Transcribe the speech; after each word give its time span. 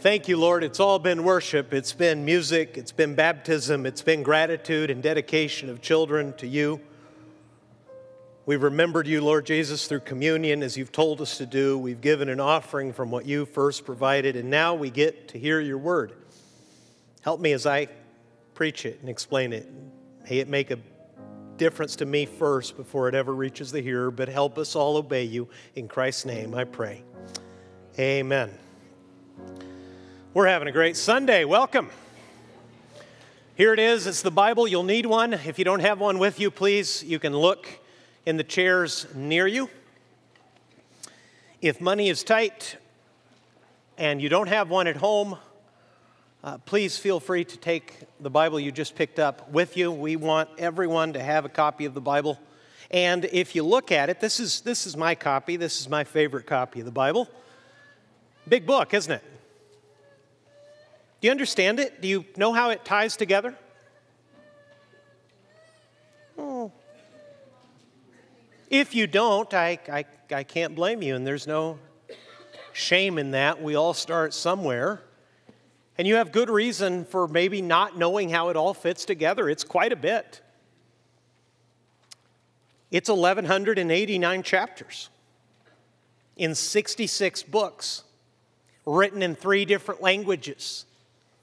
Thank 0.00 0.28
you, 0.28 0.38
Lord. 0.38 0.64
It's 0.64 0.80
all 0.80 0.98
been 0.98 1.24
worship, 1.24 1.74
it's 1.74 1.92
been 1.92 2.24
music, 2.24 2.78
it's 2.78 2.90
been 2.90 3.14
baptism, 3.14 3.84
it's 3.84 4.00
been 4.00 4.22
gratitude 4.22 4.90
and 4.90 5.02
dedication 5.02 5.68
of 5.68 5.82
children 5.82 6.32
to 6.38 6.46
you. 6.46 6.80
We've 8.46 8.62
remembered 8.62 9.06
you, 9.06 9.20
Lord 9.20 9.44
Jesus, 9.44 9.86
through 9.86 10.00
communion 10.00 10.62
as 10.62 10.78
you've 10.78 10.90
told 10.90 11.20
us 11.20 11.36
to 11.36 11.44
do. 11.44 11.76
We've 11.76 12.00
given 12.00 12.30
an 12.30 12.40
offering 12.40 12.94
from 12.94 13.10
what 13.10 13.26
you 13.26 13.44
first 13.44 13.84
provided, 13.84 14.36
and 14.36 14.48
now 14.48 14.74
we 14.74 14.88
get 14.88 15.28
to 15.28 15.38
hear 15.38 15.60
your 15.60 15.76
word. 15.76 16.14
Help 17.20 17.38
me 17.38 17.52
as 17.52 17.66
I 17.66 17.88
preach 18.54 18.86
it 18.86 19.00
and 19.00 19.10
explain 19.10 19.52
it. 19.52 19.68
May 20.30 20.38
it 20.38 20.48
make 20.48 20.70
a 20.70 20.78
difference 21.58 21.96
to 21.96 22.06
me 22.06 22.24
first 22.24 22.78
before 22.78 23.10
it 23.10 23.14
ever 23.14 23.34
reaches 23.34 23.70
the 23.70 23.82
hearer, 23.82 24.10
but 24.10 24.30
help 24.30 24.56
us 24.56 24.74
all 24.74 24.96
obey 24.96 25.24
you. 25.24 25.50
In 25.74 25.88
Christ's 25.88 26.24
name, 26.24 26.54
I 26.54 26.64
pray. 26.64 27.02
Amen. 27.98 28.50
We're 30.32 30.46
having 30.46 30.68
a 30.68 30.72
great 30.72 30.96
Sunday. 30.96 31.44
Welcome. 31.44 31.90
Here 33.56 33.72
it 33.72 33.80
is. 33.80 34.06
It's 34.06 34.22
the 34.22 34.30
Bible. 34.30 34.68
You'll 34.68 34.84
need 34.84 35.04
one. 35.04 35.34
If 35.34 35.58
you 35.58 35.64
don't 35.64 35.80
have 35.80 35.98
one 35.98 36.20
with 36.20 36.38
you, 36.38 36.52
please, 36.52 37.02
you 37.02 37.18
can 37.18 37.36
look 37.36 37.66
in 38.24 38.36
the 38.36 38.44
chairs 38.44 39.08
near 39.12 39.48
you. 39.48 39.68
If 41.60 41.80
money 41.80 42.08
is 42.08 42.22
tight 42.22 42.76
and 43.98 44.22
you 44.22 44.28
don't 44.28 44.46
have 44.46 44.70
one 44.70 44.86
at 44.86 44.98
home, 44.98 45.36
uh, 46.44 46.58
please 46.58 46.96
feel 46.96 47.18
free 47.18 47.44
to 47.44 47.56
take 47.56 47.98
the 48.20 48.30
Bible 48.30 48.60
you 48.60 48.70
just 48.70 48.94
picked 48.94 49.18
up 49.18 49.50
with 49.50 49.76
you. 49.76 49.90
We 49.90 50.14
want 50.14 50.48
everyone 50.58 51.14
to 51.14 51.20
have 51.20 51.44
a 51.44 51.48
copy 51.48 51.86
of 51.86 51.94
the 51.94 52.00
Bible. 52.00 52.38
And 52.92 53.24
if 53.32 53.56
you 53.56 53.64
look 53.64 53.90
at 53.90 54.08
it, 54.08 54.20
this 54.20 54.38
is, 54.38 54.60
this 54.60 54.86
is 54.86 54.96
my 54.96 55.16
copy. 55.16 55.56
This 55.56 55.80
is 55.80 55.88
my 55.88 56.04
favorite 56.04 56.46
copy 56.46 56.78
of 56.78 56.86
the 56.86 56.92
Bible. 56.92 57.28
Big 58.46 58.64
book, 58.64 58.94
isn't 58.94 59.10
it? 59.10 59.24
Do 61.20 61.26
you 61.26 61.32
understand 61.32 61.78
it? 61.80 62.00
Do 62.00 62.08
you 62.08 62.24
know 62.36 62.52
how 62.54 62.70
it 62.70 62.84
ties 62.84 63.16
together? 63.16 63.54
Oh. 66.38 66.72
If 68.70 68.94
you 68.94 69.06
don't, 69.06 69.52
I, 69.52 69.78
I, 69.92 70.04
I 70.32 70.44
can't 70.44 70.74
blame 70.74 71.02
you, 71.02 71.14
and 71.14 71.26
there's 71.26 71.46
no 71.46 71.78
shame 72.72 73.18
in 73.18 73.32
that. 73.32 73.62
We 73.62 73.74
all 73.74 73.92
start 73.92 74.32
somewhere. 74.32 75.02
And 75.98 76.08
you 76.08 76.14
have 76.14 76.32
good 76.32 76.48
reason 76.48 77.04
for 77.04 77.28
maybe 77.28 77.60
not 77.60 77.98
knowing 77.98 78.30
how 78.30 78.48
it 78.48 78.56
all 78.56 78.72
fits 78.72 79.04
together. 79.04 79.50
It's 79.50 79.64
quite 79.64 79.92
a 79.92 79.96
bit. 79.96 80.40
It's 82.90 83.10
1,189 83.10 84.42
chapters 84.42 85.10
in 86.38 86.54
66 86.54 87.42
books, 87.42 88.04
written 88.86 89.20
in 89.20 89.34
three 89.34 89.66
different 89.66 90.00
languages 90.00 90.86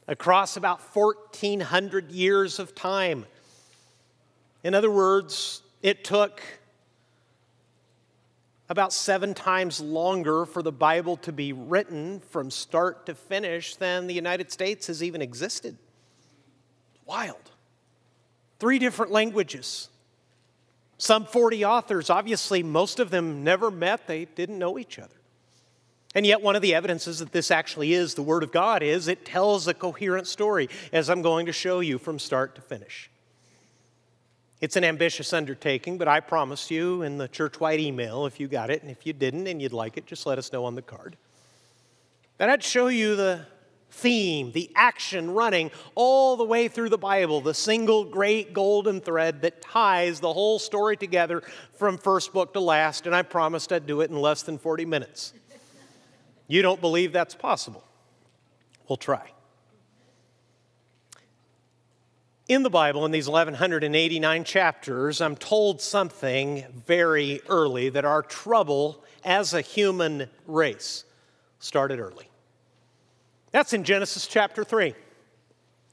across 0.08 0.58
about 0.58 0.81
1,400 0.95 2.11
years 2.11 2.59
of 2.59 2.73
time. 2.73 3.25
In 4.63 4.73
other 4.73 4.91
words, 4.91 5.61
it 5.81 6.03
took 6.03 6.41
about 8.69 8.91
seven 8.91 9.33
times 9.33 9.80
longer 9.80 10.45
for 10.45 10.61
the 10.61 10.72
Bible 10.72 11.17
to 11.17 11.31
be 11.31 11.53
written 11.53 12.19
from 12.19 12.52
start 12.52 13.05
to 13.05 13.16
finish 13.16 13.75
than 13.75 14.08
the 14.08 14.13
United 14.13 14.52
States 14.52 14.88
has 14.88 15.02
even 15.02 15.22
existed. 15.22 15.78
Wild. 17.05 17.52
Three 18.59 18.80
different 18.80 19.11
languages. 19.11 19.89
Some 20.97 21.25
40 21.25 21.63
authors, 21.63 22.09
obviously, 22.09 22.63
most 22.63 23.00
of 23.00 23.11
them 23.11 23.44
never 23.44 23.69
met, 23.69 24.08
they 24.08 24.25
didn't 24.25 24.58
know 24.58 24.80
each 24.80 25.00
other. 25.00 25.16
And 26.18 26.26
yet, 26.26 26.42
one 26.42 26.56
of 26.56 26.64
the 26.64 26.73
evidences 26.73 27.20
that 27.20 27.32
this 27.32 27.52
actually 27.52 27.94
is 27.94 28.16
the 28.16 28.23
Word 28.23 28.42
of 28.42 28.52
God 28.52 28.82
is 28.82 29.08
it 29.08 29.23
tells 29.23 29.68
a 29.68 29.73
coherent 29.76 30.26
story, 30.26 30.68
as 30.92 31.12
I'm 31.12 31.22
going 31.22 31.46
to 31.46 31.54
show 31.54 31.80
you 31.80 32.00
from 32.00 32.18
start 32.18 32.56
to 32.56 32.62
finish. 32.62 33.12
It's 34.59 34.76
an 34.76 34.84
ambitious 34.84 35.32
undertaking, 35.32 36.00
but 36.00 36.08
I 36.08 36.22
promised 36.22 36.72
you 36.72 37.03
in 37.03 37.19
the 37.19 37.28
church-wide 37.28 37.80
email 37.80 38.25
if 38.25 38.40
you 38.40 38.47
got 38.47 38.72
it, 38.72 38.81
and 38.81 38.90
if 38.90 39.06
you 39.06 39.14
didn't 39.14 39.46
and 39.46 39.62
you'd 39.62 39.74
like 39.74 39.96
it, 39.96 40.08
just 40.08 40.25
let 40.25 40.40
us 40.40 40.52
know 40.52 40.66
on 40.66 40.74
the 40.74 40.81
card. 40.81 41.18
That 42.40 42.50
I'd 42.50 42.64
show 42.64 42.88
you 42.88 43.16
the 43.16 43.46
theme, 43.91 44.52
the 44.53 44.72
action 44.75 45.36
running 45.36 45.70
all 45.94 46.36
the 46.36 46.44
way 46.44 46.68
through 46.68 46.90
the 46.90 46.97
Bible, 46.97 47.41
the 47.41 47.53
single 47.53 48.03
great 48.03 48.53
golden 48.53 49.02
thread 49.02 49.44
that 49.44 49.62
ties 49.62 50.20
the 50.20 50.34
whole 50.34 50.58
story 50.58 50.97
together 50.97 51.44
from 51.75 52.00
first 52.00 52.34
book 52.34 52.53
to 52.53 52.59
last, 52.59 53.06
and 53.06 53.16
I 53.16 53.22
promised 53.22 53.72
I'd 53.72 53.86
do 53.86 54.02
it 54.02 54.09
in 54.09 54.20
less 54.20 54.41
than 54.41 54.58
40 54.58 54.84
minutes. 54.86 55.34
You 56.47 56.62
don't 56.62 56.81
believe 56.81 57.12
that's 57.12 57.35
possible? 57.35 57.84
We'll 58.88 58.97
try. 58.97 59.31
In 62.47 62.63
the 62.63 62.69
Bible, 62.69 63.06
in 63.06 63.12
these 63.12 63.28
1189 63.28 64.46
chapters, 64.46 65.19
I'm 65.19 65.35
told 65.35 65.81
something 65.81 66.63
very 66.85 67.41
early 67.50 67.90
that 67.90 68.06
our 68.06 68.22
trouble 68.22 69.03
as 69.25 69.53
a 69.53 69.59
human 69.59 70.30
race 70.46 71.03
started 71.59 72.00
early. 72.00 72.30
That's 73.52 73.74
in 73.74 73.84
Genesis 73.84 74.28
chapter 74.28 74.64
3. 74.64 74.96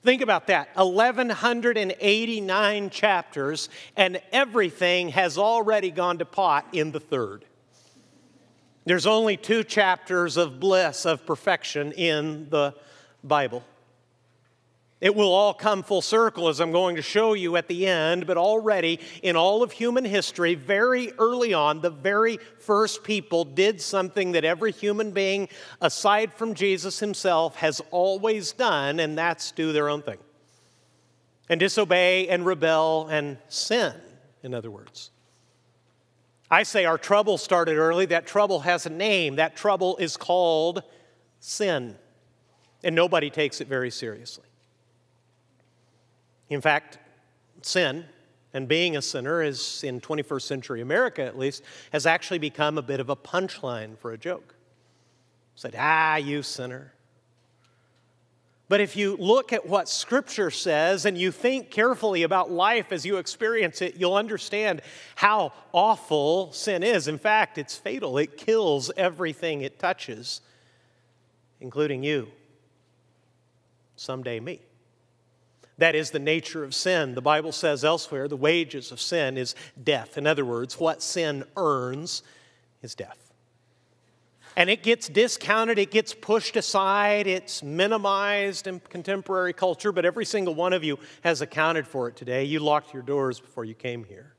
Think 0.04 0.22
about 0.22 0.46
that 0.46 0.68
1189 0.76 2.90
chapters, 2.90 3.68
and 3.96 4.22
everything 4.30 5.08
has 5.08 5.38
already 5.38 5.90
gone 5.90 6.18
to 6.18 6.24
pot 6.24 6.66
in 6.72 6.92
the 6.92 7.00
third. 7.00 7.44
There's 8.84 9.06
only 9.06 9.36
two 9.36 9.64
chapters 9.64 10.36
of 10.36 10.60
bliss, 10.60 11.06
of 11.06 11.24
perfection 11.24 11.92
in 11.92 12.48
the 12.50 12.74
Bible. 13.22 13.64
It 15.00 15.14
will 15.14 15.32
all 15.32 15.52
come 15.52 15.82
full 15.82 16.00
circle 16.00 16.48
as 16.48 16.60
I'm 16.60 16.72
going 16.72 16.96
to 16.96 17.02
show 17.02 17.34
you 17.34 17.56
at 17.56 17.68
the 17.68 17.86
end, 17.86 18.26
but 18.26 18.38
already 18.38 19.00
in 19.22 19.36
all 19.36 19.62
of 19.62 19.72
human 19.72 20.04
history, 20.04 20.54
very 20.54 21.12
early 21.18 21.52
on, 21.52 21.80
the 21.80 21.90
very 21.90 22.38
first 22.58 23.04
people 23.04 23.44
did 23.44 23.80
something 23.80 24.32
that 24.32 24.44
every 24.44 24.72
human 24.72 25.10
being, 25.10 25.48
aside 25.80 26.32
from 26.32 26.54
Jesus 26.54 27.00
himself, 27.00 27.56
has 27.56 27.82
always 27.90 28.52
done, 28.52 28.98
and 29.00 29.18
that's 29.18 29.52
do 29.52 29.72
their 29.72 29.90
own 29.90 30.00
thing. 30.00 30.18
And 31.50 31.60
disobey 31.60 32.28
and 32.28 32.46
rebel 32.46 33.08
and 33.08 33.36
sin, 33.48 33.92
in 34.42 34.54
other 34.54 34.70
words. 34.70 35.10
I 36.54 36.62
say 36.62 36.84
our 36.84 36.98
trouble 36.98 37.36
started 37.36 37.78
early. 37.78 38.06
That 38.06 38.28
trouble 38.28 38.60
has 38.60 38.86
a 38.86 38.90
name. 38.90 39.36
That 39.36 39.56
trouble 39.56 39.96
is 39.96 40.16
called 40.16 40.84
sin. 41.40 41.96
And 42.84 42.94
nobody 42.94 43.28
takes 43.28 43.60
it 43.60 43.66
very 43.66 43.90
seriously. 43.90 44.44
In 46.48 46.60
fact, 46.60 46.98
sin 47.62 48.04
and 48.52 48.68
being 48.68 48.96
a 48.96 49.02
sinner 49.02 49.42
is, 49.42 49.82
in 49.82 50.00
21st 50.00 50.42
century 50.42 50.80
America 50.80 51.24
at 51.24 51.36
least, 51.36 51.64
has 51.90 52.06
actually 52.06 52.38
become 52.38 52.78
a 52.78 52.82
bit 52.82 53.00
of 53.00 53.10
a 53.10 53.16
punchline 53.16 53.98
for 53.98 54.12
a 54.12 54.16
joke. 54.16 54.54
Said, 55.56 55.74
ah, 55.76 56.16
you 56.16 56.44
sinner. 56.44 56.93
But 58.68 58.80
if 58.80 58.96
you 58.96 59.16
look 59.18 59.52
at 59.52 59.66
what 59.66 59.88
Scripture 59.88 60.50
says 60.50 61.04
and 61.04 61.18
you 61.18 61.30
think 61.30 61.70
carefully 61.70 62.22
about 62.22 62.50
life 62.50 62.92
as 62.92 63.04
you 63.04 63.18
experience 63.18 63.82
it, 63.82 63.96
you'll 63.96 64.16
understand 64.16 64.80
how 65.16 65.52
awful 65.72 66.50
sin 66.52 66.82
is. 66.82 67.06
In 67.06 67.18
fact, 67.18 67.58
it's 67.58 67.76
fatal, 67.76 68.16
it 68.16 68.38
kills 68.38 68.90
everything 68.96 69.60
it 69.60 69.78
touches, 69.78 70.40
including 71.60 72.02
you, 72.02 72.28
someday 73.96 74.40
me. 74.40 74.60
That 75.76 75.94
is 75.94 76.10
the 76.10 76.18
nature 76.18 76.64
of 76.64 76.74
sin. 76.74 77.14
The 77.14 77.20
Bible 77.20 77.52
says 77.52 77.84
elsewhere 77.84 78.28
the 78.28 78.36
wages 78.36 78.92
of 78.92 79.00
sin 79.00 79.36
is 79.36 79.54
death. 79.82 80.16
In 80.16 80.26
other 80.26 80.44
words, 80.44 80.78
what 80.78 81.02
sin 81.02 81.44
earns 81.56 82.22
is 82.80 82.94
death. 82.94 83.23
And 84.56 84.70
it 84.70 84.82
gets 84.82 85.08
discounted, 85.08 85.78
it 85.78 85.90
gets 85.90 86.14
pushed 86.14 86.56
aside, 86.56 87.26
it's 87.26 87.62
minimized 87.62 88.66
in 88.66 88.80
contemporary 88.80 89.52
culture, 89.52 89.90
but 89.90 90.04
every 90.04 90.24
single 90.24 90.54
one 90.54 90.72
of 90.72 90.84
you 90.84 90.98
has 91.22 91.40
accounted 91.40 91.88
for 91.88 92.08
it 92.08 92.16
today. 92.16 92.44
You 92.44 92.60
locked 92.60 92.94
your 92.94 93.02
doors 93.02 93.40
before 93.40 93.64
you 93.64 93.74
came 93.74 94.04
here. 94.04 94.34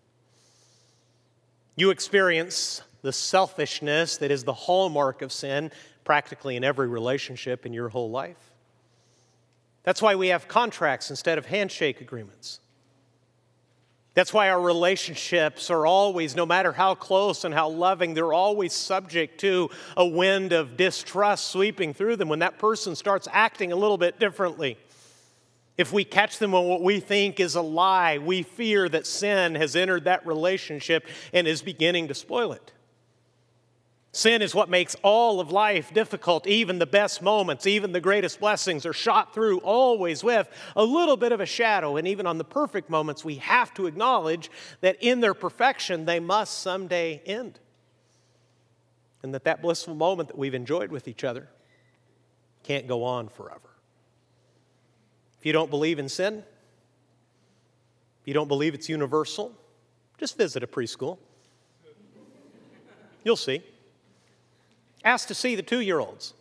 You 1.76 1.90
experience 1.90 2.82
the 3.02 3.12
selfishness 3.12 4.18
that 4.18 4.32
is 4.32 4.46
the 4.46 4.54
hallmark 4.54 5.22
of 5.22 5.32
sin 5.32 5.72
practically 6.06 6.56
in 6.56 6.64
every 6.64 6.88
relationship 6.88 7.66
in 7.66 7.74
your 7.74 7.90
whole 7.90 8.10
life. 8.10 8.54
That's 9.84 10.02
why 10.02 10.16
we 10.16 10.30
have 10.30 10.48
contracts 10.48 11.10
instead 11.10 11.38
of 11.38 11.46
handshake 11.46 12.02
agreements. 12.02 12.60
That's 14.16 14.34
why 14.34 14.50
our 14.50 14.62
relationships 14.62 15.70
are 15.70 15.86
always, 15.86 16.38
no 16.38 16.46
matter 16.46 16.72
how 16.72 16.96
close 16.96 17.44
and 17.44 17.54
how 17.54 17.68
loving, 17.68 18.14
they're 18.14 18.34
always 18.34 18.72
subject 18.72 19.42
to 19.42 19.70
a 19.98 20.08
wind 20.08 20.54
of 20.54 20.78
distrust 20.78 21.48
sweeping 21.48 21.94
through 21.94 22.16
them 22.16 22.30
when 22.30 22.40
that 22.40 22.58
person 22.58 22.96
starts 22.96 23.28
acting 23.32 23.74
a 23.74 23.76
little 23.76 23.98
bit 23.98 24.18
differently. 24.18 24.78
If 25.78 25.92
we 25.92 26.06
catch 26.06 26.40
them 26.40 26.56
on 26.56 26.66
what 26.66 26.82
we 26.82 27.02
think 27.02 27.42
is 27.42 27.56
a 27.56 27.62
lie, 27.62 28.18
we 28.18 28.44
fear 28.44 28.88
that 28.88 29.06
sin 29.06 29.56
has 29.56 29.76
entered 29.76 30.06
that 30.06 30.26
relationship 30.26 31.06
and 31.34 31.46
is 31.46 31.62
beginning 31.62 32.08
to 32.08 32.14
spoil 32.14 32.54
it. 32.54 32.72
Sin 34.16 34.42
is 34.42 34.56
what 34.56 34.70
makes 34.70 34.96
all 35.04 35.42
of 35.42 35.52
life 35.52 35.94
difficult. 35.94 36.48
Even 36.48 36.80
the 36.80 36.86
best 36.86 37.22
moments, 37.22 37.68
even 37.68 37.92
the 37.92 38.00
greatest 38.00 38.40
blessings 38.40 38.86
are 38.86 38.94
shot 38.94 39.34
through 39.34 39.58
always 39.58 40.24
with 40.24 40.48
a 40.74 40.86
little 40.86 41.18
bit 41.18 41.34
of 41.34 41.42
a 41.42 41.46
shadow. 41.46 41.98
And 41.98 42.08
even 42.08 42.26
on 42.26 42.38
the 42.38 42.46
perfect 42.46 42.90
moments, 42.90 43.26
we 43.26 43.36
have 43.36 43.74
to 43.74 43.88
acknowledge 43.88 44.50
that 44.80 44.96
in 45.02 45.20
their 45.20 45.34
perfection, 45.34 46.06
they 46.06 46.22
must 46.22 46.60
someday 46.60 47.22
end. 47.26 47.60
And 49.22 49.34
that 49.34 49.44
that 49.44 49.62
blissful 49.62 49.96
moment 49.96 50.30
that 50.30 50.38
we've 50.38 50.56
enjoyed 50.56 50.92
with 50.92 51.10
each 51.10 51.26
other 51.26 51.50
can't 52.64 52.88
go 52.88 53.04
on 53.04 53.28
forever. 53.28 53.70
If 55.38 55.46
you 55.46 55.52
don't 55.52 55.70
believe 55.70 56.00
in 56.00 56.08
sin, 56.08 56.38
if 58.22 58.28
you 58.30 58.34
don't 58.34 58.48
believe 58.48 58.76
it's 58.76 58.88
universal, 58.88 59.52
just 60.18 60.38
visit 60.38 60.64
a 60.64 60.68
preschool. 60.68 61.18
You'll 63.26 63.36
see. 63.36 63.62
Ask 65.06 65.28
to 65.28 65.36
see 65.36 65.56
the 65.56 65.62
two 65.62 65.80
year 65.80 66.00
olds. 66.00 66.34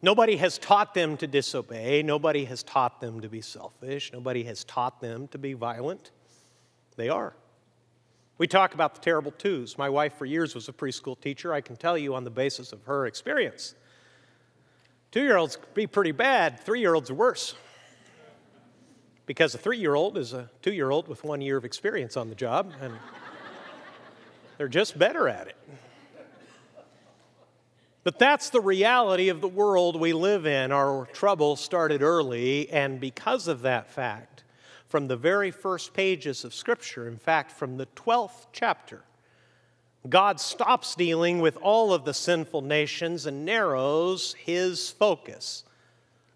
Nobody 0.00 0.36
has 0.36 0.58
taught 0.58 0.94
them 0.94 1.16
to 1.16 1.26
disobey. 1.26 2.04
Nobody 2.04 2.44
has 2.44 2.62
taught 2.62 3.00
them 3.00 3.20
to 3.20 3.28
be 3.28 3.40
selfish. 3.40 4.12
Nobody 4.12 4.44
has 4.44 4.62
taught 4.62 5.00
them 5.00 5.26
to 5.28 5.38
be 5.38 5.54
violent. 5.54 6.12
They 6.96 7.08
are. 7.08 7.34
We 8.38 8.46
talk 8.46 8.74
about 8.74 8.94
the 8.94 9.00
terrible 9.00 9.32
twos. 9.32 9.76
My 9.76 9.88
wife, 9.88 10.14
for 10.14 10.24
years, 10.24 10.54
was 10.54 10.68
a 10.68 10.72
preschool 10.72 11.20
teacher. 11.20 11.52
I 11.52 11.60
can 11.60 11.74
tell 11.74 11.98
you 11.98 12.14
on 12.14 12.22
the 12.22 12.30
basis 12.30 12.72
of 12.72 12.84
her 12.84 13.06
experience. 13.06 13.74
Two 15.10 15.22
year 15.22 15.36
olds 15.36 15.58
be 15.74 15.88
pretty 15.88 16.12
bad, 16.12 16.60
three 16.60 16.78
year 16.78 16.94
olds 16.94 17.10
are 17.10 17.14
worse. 17.14 17.54
Because 19.26 19.54
a 19.54 19.58
three 19.58 19.78
year 19.78 19.96
old 19.96 20.16
is 20.16 20.32
a 20.32 20.48
two 20.62 20.72
year 20.72 20.90
old 20.90 21.08
with 21.08 21.24
one 21.24 21.40
year 21.40 21.56
of 21.56 21.64
experience 21.64 22.16
on 22.16 22.28
the 22.28 22.36
job, 22.36 22.72
and 22.80 22.94
they're 24.58 24.68
just 24.68 24.96
better 24.96 25.28
at 25.28 25.48
it. 25.48 25.56
But 28.08 28.18
that's 28.18 28.48
the 28.48 28.62
reality 28.62 29.28
of 29.28 29.42
the 29.42 29.48
world 29.48 30.00
we 30.00 30.14
live 30.14 30.46
in. 30.46 30.72
Our 30.72 31.04
trouble 31.12 31.56
started 31.56 32.00
early, 32.00 32.70
and 32.70 32.98
because 32.98 33.48
of 33.48 33.60
that 33.60 33.90
fact, 33.90 34.44
from 34.86 35.08
the 35.08 35.16
very 35.18 35.50
first 35.50 35.92
pages 35.92 36.42
of 36.42 36.54
Scripture, 36.54 37.06
in 37.06 37.18
fact, 37.18 37.52
from 37.52 37.76
the 37.76 37.84
12th 37.96 38.46
chapter, 38.50 39.02
God 40.08 40.40
stops 40.40 40.94
dealing 40.94 41.40
with 41.40 41.58
all 41.58 41.92
of 41.92 42.06
the 42.06 42.14
sinful 42.14 42.62
nations 42.62 43.26
and 43.26 43.44
narrows 43.44 44.32
his 44.38 44.88
focus 44.90 45.64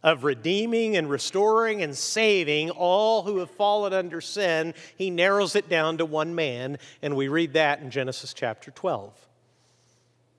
of 0.02 0.24
redeeming 0.24 0.94
and 0.98 1.08
restoring 1.08 1.82
and 1.82 1.96
saving 1.96 2.68
all 2.68 3.22
who 3.22 3.38
have 3.38 3.50
fallen 3.50 3.94
under 3.94 4.20
sin. 4.20 4.74
He 4.98 5.08
narrows 5.08 5.56
it 5.56 5.70
down 5.70 5.96
to 5.96 6.04
one 6.04 6.34
man, 6.34 6.76
and 7.00 7.16
we 7.16 7.28
read 7.28 7.54
that 7.54 7.80
in 7.80 7.90
Genesis 7.90 8.34
chapter 8.34 8.70
12. 8.70 9.28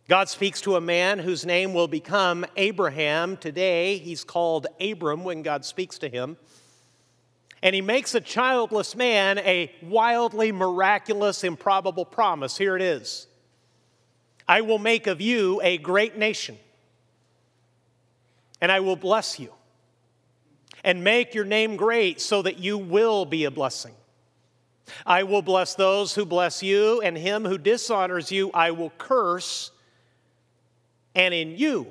God 0.10 0.28
speaks 0.28 0.60
to 0.62 0.76
a 0.76 0.82
man 0.82 1.18
whose 1.18 1.46
name 1.46 1.74
will 1.74 1.88
become 1.88 2.46
Abraham. 2.58 3.38
Today, 3.38 3.98
he's 3.98 4.26
called 4.26 4.68
Abram 4.82 5.24
when 5.24 5.44
God 5.44 5.64
speaks 5.64 5.98
to 6.00 6.10
him. 6.10 6.36
And 7.62 7.74
he 7.74 7.80
makes 7.80 8.14
a 8.14 8.20
childless 8.20 8.98
man 8.98 9.38
a 9.38 9.72
wildly 9.82 10.52
miraculous, 10.52 11.46
improbable 11.46 12.04
promise. 12.04 12.58
Here 12.58 12.76
it 12.76 12.82
is 12.82 13.28
I 14.46 14.60
will 14.60 14.80
make 14.80 15.08
of 15.08 15.22
you 15.22 15.62
a 15.64 15.78
great 15.78 16.18
nation, 16.18 16.58
and 18.60 18.70
I 18.70 18.82
will 18.82 18.98
bless 18.98 19.40
you, 19.40 19.54
and 20.84 21.06
make 21.06 21.34
your 21.34 21.46
name 21.46 21.78
great 21.78 22.20
so 22.20 22.42
that 22.42 22.60
you 22.60 22.78
will 22.78 23.24
be 23.24 23.46
a 23.46 23.52
blessing. 23.52 23.94
I 25.06 25.24
will 25.24 25.42
bless 25.42 25.76
those 25.76 26.14
who 26.14 26.26
bless 26.26 26.62
you, 26.62 27.00
and 27.00 27.18
him 27.18 27.46
who 27.46 27.58
dishonors 27.58 28.34
you 28.34 28.52
I 28.54 28.72
will 28.72 28.92
curse 28.98 29.72
and 31.16 31.34
in 31.34 31.58
you, 31.58 31.88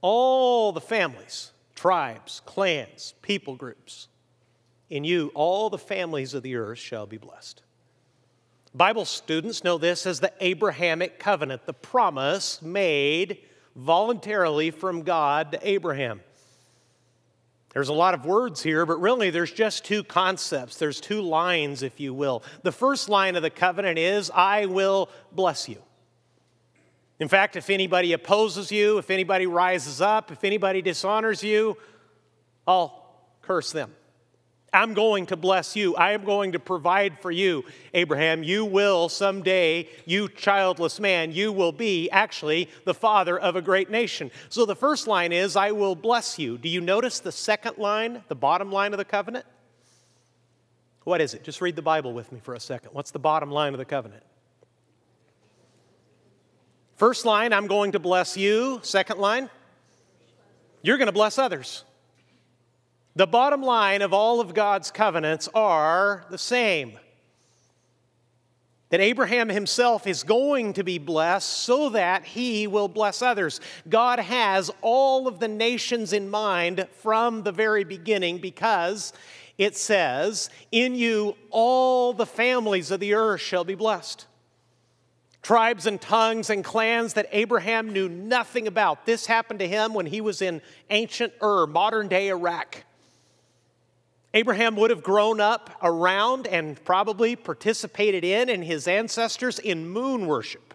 all 0.00 0.72
the 0.72 0.80
families, 0.80 1.52
tribes, 1.74 2.40
clans, 2.44 3.14
people 3.22 3.56
groups, 3.56 4.08
in 4.90 5.04
you, 5.04 5.30
all 5.34 5.70
the 5.70 5.78
families 5.78 6.34
of 6.34 6.42
the 6.42 6.56
earth 6.56 6.78
shall 6.78 7.06
be 7.06 7.16
blessed. 7.16 7.62
Bible 8.74 9.04
students 9.04 9.62
know 9.62 9.78
this 9.78 10.04
as 10.04 10.20
the 10.20 10.32
Abrahamic 10.40 11.18
covenant, 11.18 11.64
the 11.64 11.72
promise 11.72 12.60
made 12.60 13.38
voluntarily 13.76 14.70
from 14.70 15.02
God 15.02 15.52
to 15.52 15.68
Abraham. 15.68 16.20
There's 17.72 17.88
a 17.88 17.92
lot 17.92 18.14
of 18.14 18.24
words 18.24 18.62
here, 18.62 18.86
but 18.86 19.00
really 19.00 19.30
there's 19.30 19.52
just 19.52 19.84
two 19.84 20.04
concepts. 20.04 20.76
There's 20.76 21.00
two 21.00 21.20
lines, 21.20 21.82
if 21.82 21.98
you 21.98 22.14
will. 22.14 22.44
The 22.62 22.70
first 22.72 23.08
line 23.08 23.34
of 23.34 23.42
the 23.42 23.50
covenant 23.50 23.98
is, 23.98 24.30
I 24.32 24.66
will 24.66 25.08
bless 25.32 25.68
you. 25.68 25.82
In 27.20 27.28
fact, 27.28 27.56
if 27.56 27.70
anybody 27.70 28.12
opposes 28.12 28.72
you, 28.72 28.98
if 28.98 29.10
anybody 29.10 29.46
rises 29.46 30.00
up, 30.00 30.32
if 30.32 30.42
anybody 30.42 30.82
dishonors 30.82 31.42
you, 31.42 31.76
I'll 32.66 33.18
curse 33.42 33.72
them. 33.72 33.92
I'm 34.72 34.92
going 34.92 35.26
to 35.26 35.36
bless 35.36 35.76
you. 35.76 35.94
I 35.94 36.12
am 36.12 36.24
going 36.24 36.52
to 36.52 36.58
provide 36.58 37.20
for 37.20 37.30
you, 37.30 37.64
Abraham. 37.94 38.42
You 38.42 38.64
will 38.64 39.08
someday, 39.08 39.88
you 40.04 40.28
childless 40.28 40.98
man, 40.98 41.30
you 41.30 41.52
will 41.52 41.70
be 41.70 42.10
actually 42.10 42.68
the 42.84 42.92
father 42.92 43.38
of 43.38 43.54
a 43.54 43.62
great 43.62 43.88
nation. 43.88 44.32
So 44.48 44.66
the 44.66 44.74
first 44.74 45.06
line 45.06 45.30
is, 45.30 45.54
I 45.54 45.70
will 45.70 45.94
bless 45.94 46.40
you. 46.40 46.58
Do 46.58 46.68
you 46.68 46.80
notice 46.80 47.20
the 47.20 47.30
second 47.30 47.78
line, 47.78 48.24
the 48.26 48.34
bottom 48.34 48.72
line 48.72 48.92
of 48.92 48.98
the 48.98 49.04
covenant? 49.04 49.46
What 51.04 51.20
is 51.20 51.34
it? 51.34 51.44
Just 51.44 51.60
read 51.60 51.76
the 51.76 51.82
Bible 51.82 52.12
with 52.12 52.32
me 52.32 52.40
for 52.40 52.54
a 52.54 52.60
second. 52.60 52.90
What's 52.92 53.12
the 53.12 53.20
bottom 53.20 53.52
line 53.52 53.74
of 53.74 53.78
the 53.78 53.84
covenant? 53.84 54.24
First 56.96 57.24
line, 57.24 57.52
I'm 57.52 57.66
going 57.66 57.92
to 57.92 57.98
bless 57.98 58.36
you. 58.36 58.80
Second 58.82 59.18
line, 59.18 59.50
you're 60.82 60.98
going 60.98 61.06
to 61.06 61.12
bless 61.12 61.38
others. 61.38 61.84
The 63.16 63.26
bottom 63.26 63.62
line 63.62 64.02
of 64.02 64.12
all 64.12 64.40
of 64.40 64.54
God's 64.54 64.90
covenants 64.90 65.48
are 65.54 66.24
the 66.30 66.38
same 66.38 66.98
that 68.90 69.00
Abraham 69.00 69.48
himself 69.48 70.06
is 70.06 70.22
going 70.22 70.74
to 70.74 70.84
be 70.84 70.98
blessed 70.98 71.48
so 71.48 71.88
that 71.88 72.24
he 72.24 72.68
will 72.68 72.86
bless 72.86 73.22
others. 73.22 73.60
God 73.88 74.20
has 74.20 74.70
all 74.82 75.26
of 75.26 75.40
the 75.40 75.48
nations 75.48 76.12
in 76.12 76.30
mind 76.30 76.86
from 77.00 77.42
the 77.42 77.50
very 77.50 77.82
beginning 77.82 78.38
because 78.38 79.12
it 79.58 79.76
says, 79.76 80.48
In 80.70 80.94
you 80.94 81.36
all 81.50 82.12
the 82.12 82.24
families 82.24 82.92
of 82.92 83.00
the 83.00 83.14
earth 83.14 83.40
shall 83.40 83.64
be 83.64 83.74
blessed 83.74 84.26
tribes 85.44 85.86
and 85.86 86.00
tongues 86.00 86.50
and 86.50 86.64
clans 86.64 87.12
that 87.12 87.28
Abraham 87.30 87.92
knew 87.92 88.08
nothing 88.08 88.66
about. 88.66 89.06
This 89.06 89.26
happened 89.26 89.60
to 89.60 89.68
him 89.68 89.94
when 89.94 90.06
he 90.06 90.20
was 90.20 90.42
in 90.42 90.60
ancient 90.90 91.32
Ur, 91.40 91.66
modern 91.68 92.08
day 92.08 92.28
Iraq. 92.28 92.82
Abraham 94.32 94.74
would 94.74 94.90
have 94.90 95.04
grown 95.04 95.40
up 95.40 95.70
around 95.80 96.48
and 96.48 96.82
probably 96.84 97.36
participated 97.36 98.24
in 98.24 98.48
and 98.48 98.64
his 98.64 98.88
ancestors 98.88 99.60
in 99.60 99.88
moon 99.88 100.26
worship. 100.26 100.73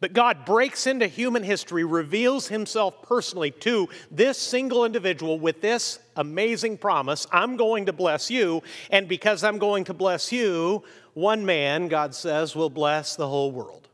But 0.00 0.12
God 0.12 0.44
breaks 0.44 0.86
into 0.86 1.08
human 1.08 1.42
history, 1.42 1.82
reveals 1.82 2.46
himself 2.48 3.02
personally 3.02 3.50
to 3.50 3.88
this 4.10 4.38
single 4.38 4.84
individual 4.84 5.40
with 5.40 5.60
this 5.60 5.98
amazing 6.16 6.78
promise 6.78 7.26
I'm 7.32 7.56
going 7.56 7.86
to 7.86 7.92
bless 7.92 8.30
you, 8.30 8.62
and 8.90 9.08
because 9.08 9.42
I'm 9.42 9.58
going 9.58 9.84
to 9.84 9.94
bless 9.94 10.30
you, 10.30 10.84
one 11.14 11.44
man, 11.44 11.88
God 11.88 12.14
says, 12.14 12.54
will 12.54 12.70
bless 12.70 13.16
the 13.16 13.26
whole 13.26 13.50
world. 13.50 13.88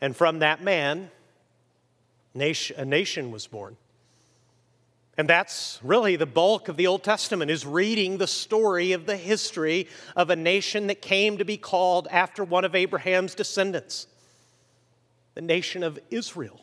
And 0.00 0.14
from 0.14 0.40
that 0.40 0.62
man, 0.62 1.10
a 2.34 2.84
nation 2.84 3.30
was 3.32 3.46
born. 3.46 3.76
And 5.16 5.28
that's 5.28 5.78
really 5.82 6.16
the 6.16 6.26
bulk 6.26 6.68
of 6.68 6.76
the 6.76 6.88
Old 6.88 7.04
Testament 7.04 7.50
is 7.50 7.64
reading 7.64 8.18
the 8.18 8.26
story 8.26 8.92
of 8.92 9.06
the 9.06 9.16
history 9.16 9.86
of 10.16 10.30
a 10.30 10.36
nation 10.36 10.88
that 10.88 11.00
came 11.00 11.38
to 11.38 11.44
be 11.44 11.56
called 11.56 12.08
after 12.10 12.42
one 12.42 12.64
of 12.64 12.74
Abraham's 12.74 13.34
descendants, 13.34 14.08
the 15.34 15.40
nation 15.40 15.84
of 15.84 16.00
Israel. 16.10 16.60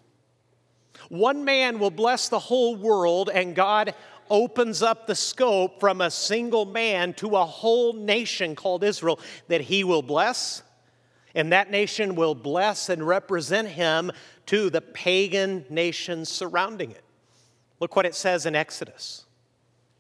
One 1.08 1.46
man 1.46 1.80
will 1.80 1.92
bless 1.92 2.28
the 2.28 2.40
whole 2.40 2.76
world, 2.76 3.30
and 3.34 3.56
God 3.56 3.96
opens 4.30 4.82
up 4.82 5.08
the 5.08 5.16
scope 5.16 5.80
from 5.80 6.02
a 6.02 6.12
single 6.12 6.66
man 6.66 7.14
to 7.14 7.36
a 7.38 7.46
whole 7.46 7.94
nation 7.94 8.56
called 8.56 8.84
Israel 8.84 9.20
that 9.48 9.62
he 9.62 9.86
will 9.86 10.02
bless, 10.02 10.62
and 11.36 11.54
that 11.54 11.72
nation 11.72 12.16
will 12.16 12.36
bless 12.36 12.90
and 12.90 13.08
represent 13.08 13.70
him 13.70 14.12
to 14.48 14.70
the 14.70 14.82
pagan 14.82 15.66
nations 15.70 16.28
surrounding 16.28 16.92
it. 16.92 17.04
Look 17.82 17.96
what 17.96 18.06
it 18.06 18.16
says 18.16 18.46
in 18.46 18.56
Exodus. 18.56 19.26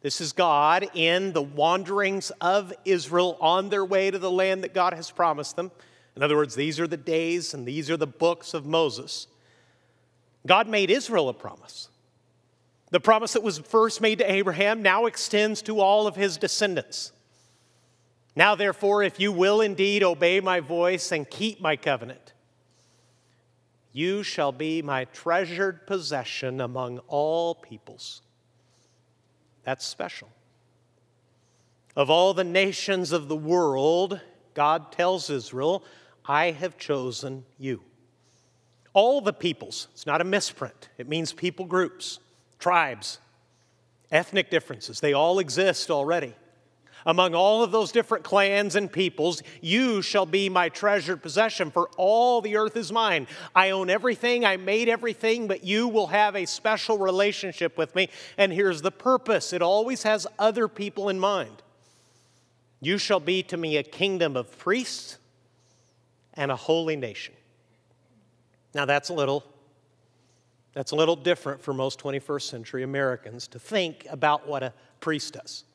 This 0.01 0.21
is 0.21 0.33
God 0.33 0.87
in 0.93 1.33
the 1.33 1.41
wanderings 1.41 2.31
of 2.39 2.71
Israel 2.85 3.37
on 3.41 3.69
their 3.69 3.83
way 3.83 4.09
to 4.09 4.19
the 4.19 4.31
land 4.31 4.63
that 4.63 4.73
God 4.73 4.93
has 4.93 5.11
promised 5.11 5.55
them. 5.55 5.71
In 6.15 6.21
other 6.21 6.37
words, 6.37 6.53
these 6.55 6.79
are 6.79 6.87
the 6.87 6.95
days 6.95 7.53
and 7.55 7.65
these 7.65 7.89
are 7.89 7.97
the 7.97 8.07
books 8.07 8.53
of 8.53 8.67
Moses. 8.67 9.27
God 10.45 10.67
made 10.67 10.91
Israel 10.91 11.27
a 11.27 11.33
promise. 11.33 11.89
The 12.91 12.99
promise 12.99 13.33
that 13.33 13.43
was 13.43 13.57
first 13.57 13.99
made 13.99 14.19
to 14.19 14.31
Abraham 14.31 14.83
now 14.83 15.07
extends 15.07 15.61
to 15.63 15.79
all 15.79 16.05
of 16.05 16.15
his 16.15 16.37
descendants. 16.37 17.11
Now, 18.35 18.53
therefore, 18.53 19.01
if 19.01 19.19
you 19.19 19.31
will 19.31 19.59
indeed 19.59 20.03
obey 20.03 20.39
my 20.39 20.59
voice 20.59 21.11
and 21.11 21.29
keep 21.29 21.59
my 21.59 21.75
covenant, 21.75 22.33
you 23.93 24.23
shall 24.23 24.51
be 24.51 24.81
my 24.81 25.05
treasured 25.05 25.85
possession 25.85 26.61
among 26.61 26.99
all 27.07 27.55
peoples. 27.55 28.21
That's 29.63 29.85
special. 29.85 30.29
Of 31.95 32.09
all 32.09 32.33
the 32.33 32.43
nations 32.43 33.11
of 33.11 33.27
the 33.27 33.35
world, 33.35 34.21
God 34.53 34.91
tells 34.91 35.29
Israel, 35.29 35.83
I 36.25 36.51
have 36.51 36.77
chosen 36.77 37.45
you. 37.57 37.81
All 38.93 39.21
the 39.21 39.33
peoples, 39.33 39.87
it's 39.93 40.05
not 40.05 40.21
a 40.21 40.25
misprint, 40.25 40.89
it 40.97 41.07
means 41.07 41.33
people 41.33 41.65
groups, 41.65 42.19
tribes, 42.59 43.19
ethnic 44.11 44.49
differences, 44.49 44.99
they 44.99 45.13
all 45.13 45.39
exist 45.39 45.89
already. 45.89 46.33
Among 47.05 47.33
all 47.33 47.63
of 47.63 47.71
those 47.71 47.91
different 47.91 48.23
clans 48.23 48.75
and 48.75 48.91
peoples, 48.91 49.41
you 49.61 50.01
shall 50.01 50.25
be 50.25 50.49
my 50.49 50.69
treasured 50.69 51.21
possession, 51.21 51.71
for 51.71 51.89
all 51.97 52.41
the 52.41 52.57
earth 52.57 52.77
is 52.77 52.91
mine. 52.91 53.27
I 53.55 53.71
own 53.71 53.89
everything, 53.89 54.45
I 54.45 54.57
made 54.57 54.89
everything, 54.89 55.47
but 55.47 55.63
you 55.63 55.87
will 55.87 56.07
have 56.07 56.35
a 56.35 56.45
special 56.45 56.97
relationship 56.97 57.77
with 57.77 57.95
me. 57.95 58.09
And 58.37 58.53
here's 58.53 58.81
the 58.81 58.91
purpose 58.91 59.53
it 59.53 59.61
always 59.61 60.03
has 60.03 60.27
other 60.37 60.67
people 60.67 61.09
in 61.09 61.19
mind. 61.19 61.63
You 62.79 62.97
shall 62.97 63.19
be 63.19 63.43
to 63.43 63.57
me 63.57 63.77
a 63.77 63.83
kingdom 63.83 64.35
of 64.35 64.57
priests 64.57 65.17
and 66.33 66.51
a 66.51 66.55
holy 66.55 66.95
nation. 66.95 67.35
Now 68.73 68.85
that's 68.85 69.09
a 69.09 69.13
little 69.13 69.43
that's 70.73 70.91
a 70.91 70.95
little 70.95 71.17
different 71.17 71.61
for 71.61 71.73
most 71.73 71.99
21st 71.99 72.43
century 72.43 72.83
Americans 72.83 73.47
to 73.49 73.59
think 73.59 74.07
about 74.09 74.47
what 74.47 74.63
a 74.63 74.73
priest 75.01 75.33
does. 75.33 75.65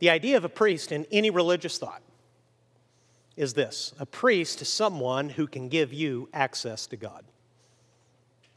The 0.00 0.10
idea 0.10 0.36
of 0.36 0.44
a 0.44 0.48
priest 0.48 0.92
in 0.92 1.06
any 1.12 1.30
religious 1.30 1.78
thought 1.78 2.02
is 3.36 3.54
this 3.54 3.94
a 3.98 4.06
priest 4.06 4.60
is 4.60 4.68
someone 4.68 5.28
who 5.28 5.46
can 5.46 5.68
give 5.68 5.92
you 5.92 6.28
access 6.32 6.86
to 6.88 6.96
God. 6.96 7.24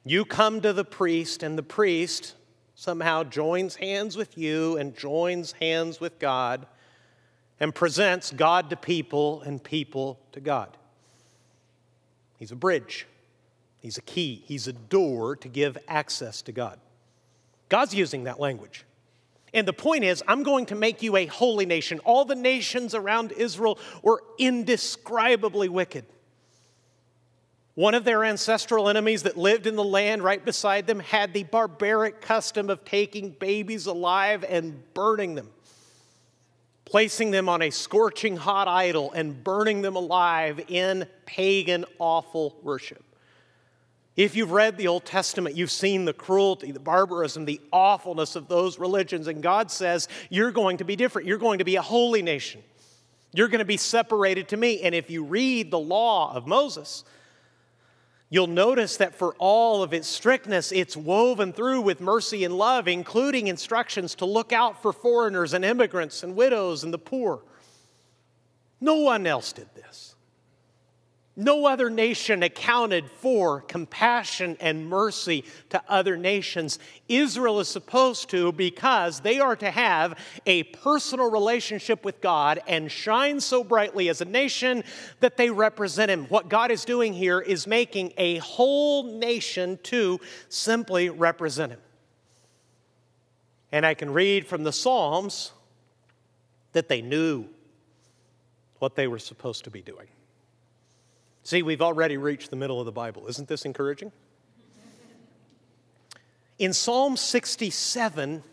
You 0.06 0.26
come 0.26 0.60
to 0.62 0.74
the 0.74 0.84
priest, 0.84 1.44
and 1.44 1.58
the 1.58 1.64
priest 1.64 2.36
somehow 2.76 3.24
joins 3.24 3.76
hands 3.76 4.18
with 4.18 4.38
you 4.38 4.78
and 4.78 4.96
joins 4.98 5.54
hands 5.54 6.00
with 6.00 6.20
God 6.20 6.66
and 7.60 7.74
presents 7.74 8.32
God 8.32 8.70
to 8.72 8.76
people 8.76 9.42
and 9.42 9.64
people 9.64 10.20
to 10.32 10.42
God. 10.42 10.76
He's 12.38 12.52
a 12.52 12.58
bridge, 12.58 13.06
He's 13.80 13.98
a 13.98 14.02
key, 14.02 14.44
He's 14.46 14.68
a 14.68 14.74
door 14.74 15.36
to 15.38 15.48
give 15.48 15.78
access 15.88 16.42
to 16.44 16.52
God. 16.52 16.80
God's 17.70 17.94
using 17.94 18.26
that 18.26 18.40
language. 18.40 18.86
And 19.54 19.68
the 19.68 19.74
point 19.74 20.04
is, 20.04 20.24
I'm 20.28 20.44
going 20.44 20.66
to 20.68 20.76
make 20.76 21.04
you 21.04 21.16
a 21.16 21.28
holy 21.28 21.66
nation. 21.66 22.00
All 22.00 22.26
the 22.26 22.36
nations 22.36 22.96
around 22.96 23.32
Israel 23.34 23.78
were 24.02 24.24
indescribably 24.40 25.70
wicked. 25.70 26.06
One 27.76 27.96
of 27.96 28.04
their 28.04 28.24
ancestral 28.24 28.88
enemies 28.88 29.24
that 29.24 29.38
lived 29.38 29.66
in 29.66 29.76
the 29.76 29.84
land 29.84 30.24
right 30.24 30.44
beside 30.44 30.86
them 30.86 31.00
had 31.00 31.34
the 31.34 31.44
barbaric 31.44 32.22
custom 32.22 32.70
of 32.70 32.86
taking 32.86 33.32
babies 33.32 33.88
alive 33.88 34.44
and 34.48 34.82
burning 34.94 35.34
them, 35.34 35.50
placing 36.86 37.32
them 37.32 37.50
on 37.50 37.64
a 37.64 37.72
scorching 37.72 38.38
hot 38.38 38.68
idol 38.68 39.12
and 39.12 39.44
burning 39.44 39.82
them 39.82 39.96
alive 39.96 40.62
in 40.68 41.08
pagan, 41.26 41.86
awful 41.98 42.56
worship. 42.62 43.04
If 44.15 44.36
you've 44.36 44.51
read 44.51 44.77
the 44.77 44.88
Old 44.88 45.05
Testament, 45.05 45.55
you've 45.55 45.72
seen 45.72 46.05
the 46.05 46.13
cruelty, 46.13 46.72
the 46.72 46.79
barbarism, 46.79 47.46
the 47.46 47.60
awfulness 47.72 48.36
of 48.36 48.48
those 48.48 48.77
religions, 48.77 49.27
and 49.27 49.41
God 49.41 49.72
says, 49.72 50.08
You're 50.29 50.51
going 50.51 50.77
to 50.77 50.84
be 50.84 50.96
different. 50.96 51.27
You're 51.27 51.39
going 51.39 51.60
to 51.60 51.65
be 51.65 51.77
a 51.77 51.82
holy 51.82 52.22
nation. 52.22 52.62
You're 53.34 53.48
going 53.48 53.60
to 53.60 53.65
be 53.65 53.77
separated 53.77 54.50
to 54.50 54.58
me. 54.58 54.82
And 54.82 54.93
if 54.93 55.10
you 55.10 55.24
read 55.24 55.72
the 55.72 55.79
law 55.79 56.36
of 56.36 56.46
Moses, 56.46 57.03
you'll 58.29 58.46
notice 58.46 58.98
that 58.98 59.15
for 59.15 59.34
all 59.39 59.82
of 59.82 59.91
its 59.93 60.08
strictness, 60.08 60.72
it's 60.72 60.96
woven 60.96 61.51
through 61.51 61.82
with 61.82 62.00
mercy 62.00 62.43
and 62.43 62.55
love, 62.55 62.88
including 62.88 63.48
instructions 63.48 64.13
to 64.15 64.25
look 64.25 64.53
out 64.53 64.84
for 64.84 64.93
foreigners 64.93 65.55
and 65.55 65.65
immigrants 65.65 66.22
and 66.22 66.36
widows 66.36 66.84
and 66.84 66.93
the 66.93 67.00
poor. 67.00 67.41
No 68.79 68.98
one 68.98 69.25
else 69.25 69.51
did 69.53 69.74
this. 69.74 70.12
No 71.36 71.66
other 71.66 71.90
nation 71.90 72.44
accounted 72.44 73.10
for 73.10 73.62
compassion 73.62 74.56
and 74.60 74.88
mercy 74.88 75.44
to 75.70 75.82
other 75.90 76.16
nations. 76.16 76.78
Israel 77.10 77.60
is 77.60 77.68
supposed 77.68 78.30
to 78.30 78.52
because 78.52 79.22
they 79.22 79.40
are 79.40 79.56
to 79.56 79.72
have 79.72 80.20
a 80.46 80.63
personal 80.63 81.32
relationship 81.32 82.06
with 82.06 82.22
God 82.22 82.62
and 82.68 82.92
shine 82.92 83.40
so 83.40 83.63
brightly 83.63 84.10
as 84.10 84.22
a 84.22 84.25
nation 84.25 84.84
that 85.22 85.36
they 85.36 85.50
represent 85.50 86.12
Him. 86.12 86.25
What 86.25 86.50
God 86.50 86.70
is 86.70 86.86
doing 86.86 87.13
here 87.13 87.40
is 87.40 87.66
making 87.66 88.13
a 88.18 88.38
whole 88.38 89.04
nation 89.04 89.80
to 89.84 90.20
simply 90.50 91.10
represent 91.10 91.72
Him. 91.72 91.82
And 93.72 93.88
I 93.88 93.96
can 93.96 94.13
read 94.13 94.46
from 94.46 94.63
the 94.63 94.72
Psalms 94.72 95.52
that 96.74 96.90
they 96.90 97.02
knew 97.02 97.48
what 98.78 98.96
they 98.96 99.08
were 99.08 99.18
supposed 99.18 99.63
to 99.63 99.72
be 99.72 99.82
doing. 99.82 100.08
See, 101.44 101.62
we've 101.62 101.82
already 101.82 102.18
reached 102.18 102.50
the 102.50 102.56
middle 102.56 102.80
of 102.80 102.86
the 102.86 102.92
Bible. 102.92 103.28
Isn't 103.28 103.48
this 103.50 103.66
encouraging? 103.66 104.12
In 106.58 106.72
Psalm 106.72 107.18
67, 107.18 108.44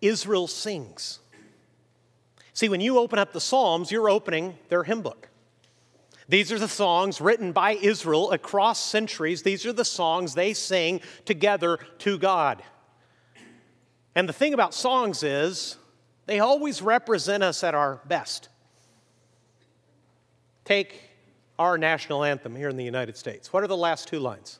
Israel 0.00 0.48
sings. 0.48 1.20
See, 2.52 2.68
when 2.68 2.80
you 2.80 2.98
open 2.98 3.18
up 3.18 3.32
the 3.32 3.40
Psalms, 3.40 3.92
you're 3.92 4.08
opening 4.08 4.58
their 4.68 4.82
hymn 4.82 5.02
book. 5.02 5.28
These 6.28 6.50
are 6.50 6.58
the 6.58 6.68
songs 6.68 7.20
written 7.20 7.52
by 7.52 7.72
Israel 7.72 8.32
across 8.32 8.80
centuries. 8.80 9.42
These 9.42 9.64
are 9.64 9.72
the 9.72 9.84
songs 9.84 10.34
they 10.34 10.54
sing 10.54 11.00
together 11.24 11.78
to 11.98 12.18
God. 12.18 12.62
And 14.16 14.28
the 14.28 14.32
thing 14.32 14.54
about 14.54 14.74
songs 14.74 15.22
is, 15.22 15.76
they 16.24 16.40
always 16.40 16.82
represent 16.82 17.44
us 17.44 17.62
at 17.62 17.76
our 17.76 18.00
best. 18.06 18.48
Take 20.64 21.00
our 21.58 21.78
national 21.78 22.24
anthem 22.24 22.54
here 22.54 22.68
in 22.68 22.76
the 22.76 22.84
United 22.84 23.16
States. 23.16 23.52
What 23.52 23.62
are 23.62 23.66
the 23.66 23.76
last 23.76 24.08
two 24.08 24.18
lines? 24.18 24.58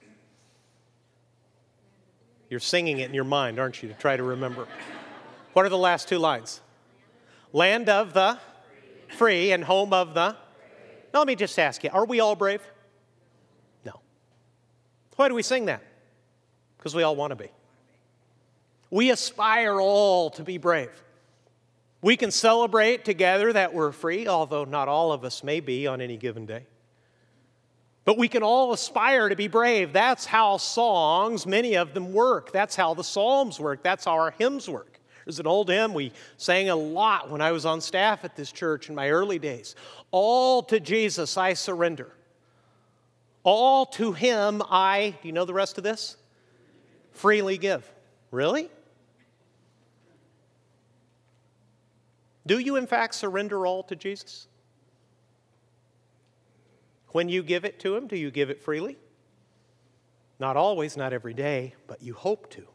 You're 2.49 2.61
singing 2.61 2.99
it 2.99 3.09
in 3.09 3.15
your 3.15 3.25
mind, 3.25 3.59
aren't 3.59 3.83
you, 3.83 3.89
to 3.89 3.95
try 3.95 4.17
to 4.17 4.23
remember? 4.23 4.69
What 5.53 5.67
are 5.67 5.69
the 5.69 5.79
last 5.79 6.09
two 6.09 6.19
lines? 6.19 6.61
Land 7.53 7.89
of 7.89 8.13
the 8.13 8.39
free 9.09 9.53
and 9.53 9.65
home 9.65 9.93
of 9.93 10.15
the. 10.15 10.37
Now, 11.13 11.21
let 11.21 11.27
me 11.27 11.35
just 11.35 11.59
ask 11.59 11.83
you 11.83 11.91
are 11.93 12.05
we 12.05 12.21
all 12.21 12.37
brave? 12.37 12.63
No. 13.85 14.01
Why 15.17 15.29
do 15.29 15.35
we 15.35 15.43
sing 15.43 15.67
that? 15.67 15.83
Because 16.77 16.95
we 16.95 17.03
all 17.03 17.17
want 17.17 17.33
to 17.33 17.37
be. 17.37 17.51
We 18.91 19.11
aspire 19.11 19.81
all 19.81 20.31
to 20.31 20.45
be 20.45 20.59
brave. 20.59 20.91
We 22.03 22.17
can 22.17 22.31
celebrate 22.31 23.05
together 23.05 23.53
that 23.53 23.75
we're 23.75 23.91
free, 23.91 24.29
although 24.29 24.65
not 24.65 24.87
all 24.87 25.11
of 25.13 25.25
us 25.25 25.43
may 25.43 25.61
be 25.61 25.87
on 25.87 26.01
any 26.01 26.17
given 26.17 26.47
day. 26.47 26.67
But 28.07 28.17
we 28.17 28.29
can 28.29 28.45
all 28.45 28.73
aspire 28.73 29.29
to 29.29 29.37
be 29.37 29.49
brave. 29.49 29.93
That's 29.93 30.25
how 30.25 30.59
songs, 30.59 31.45
many 31.45 31.75
of 31.75 31.93
them 31.93 32.13
work. 32.13 32.53
That's 32.53 32.77
how 32.77 32.95
the 32.95 33.03
Psalms 33.03 33.59
work. 33.59 33.83
That's 33.83 34.05
how 34.05 34.13
our 34.13 34.31
hymns 34.31 34.69
work. 34.69 35.01
There's 35.25 35.41
an 35.41 35.49
old 35.49 35.69
hymn 35.69 35.93
we 35.93 36.13
sang 36.37 36.71
a 36.71 36.77
lot 36.77 37.31
when 37.31 37.41
I 37.41 37.51
was 37.51 37.67
on 37.67 37.81
staff 37.81 38.25
at 38.25 38.37
this 38.37 38.53
church 38.53 38.89
in 38.89 38.95
my 38.95 39.11
early 39.11 39.41
days. 39.41 39.75
All 40.13 40.63
to 40.63 40.79
Jesus 40.79 41.37
I 41.37 41.55
surrender. 41.55 42.13
All 43.43 43.87
to 43.87 44.13
Him 44.13 44.63
I, 44.71 45.17
do 45.21 45.27
you 45.27 45.33
know 45.33 45.45
the 45.45 45.53
rest 45.53 45.77
of 45.77 45.83
this? 45.83 46.17
Freely 47.11 47.59
give. 47.59 47.91
Really? 48.31 48.71
Do 52.47 52.61
you, 52.61 52.77
in 52.77 52.87
fact, 52.87 53.17
surrender 53.17 53.67
all 53.67 53.83
to 53.83 53.97
Jesus? 53.97 54.47
When 57.17 57.31
you 57.31 57.43
give 57.43 57.65
it 57.65 57.81
to 57.81 57.97
Him, 57.97 58.09
do 58.09 58.15
you 58.15 58.31
give 58.31 58.51
it 58.51 58.61
freely? 58.61 58.99
Not 60.39 60.59
always, 60.59 60.99
not 60.99 61.15
every 61.15 61.33
day, 61.33 61.73
but 61.87 62.03
you 62.03 62.13
hope 62.13 62.51
to. 62.51 62.67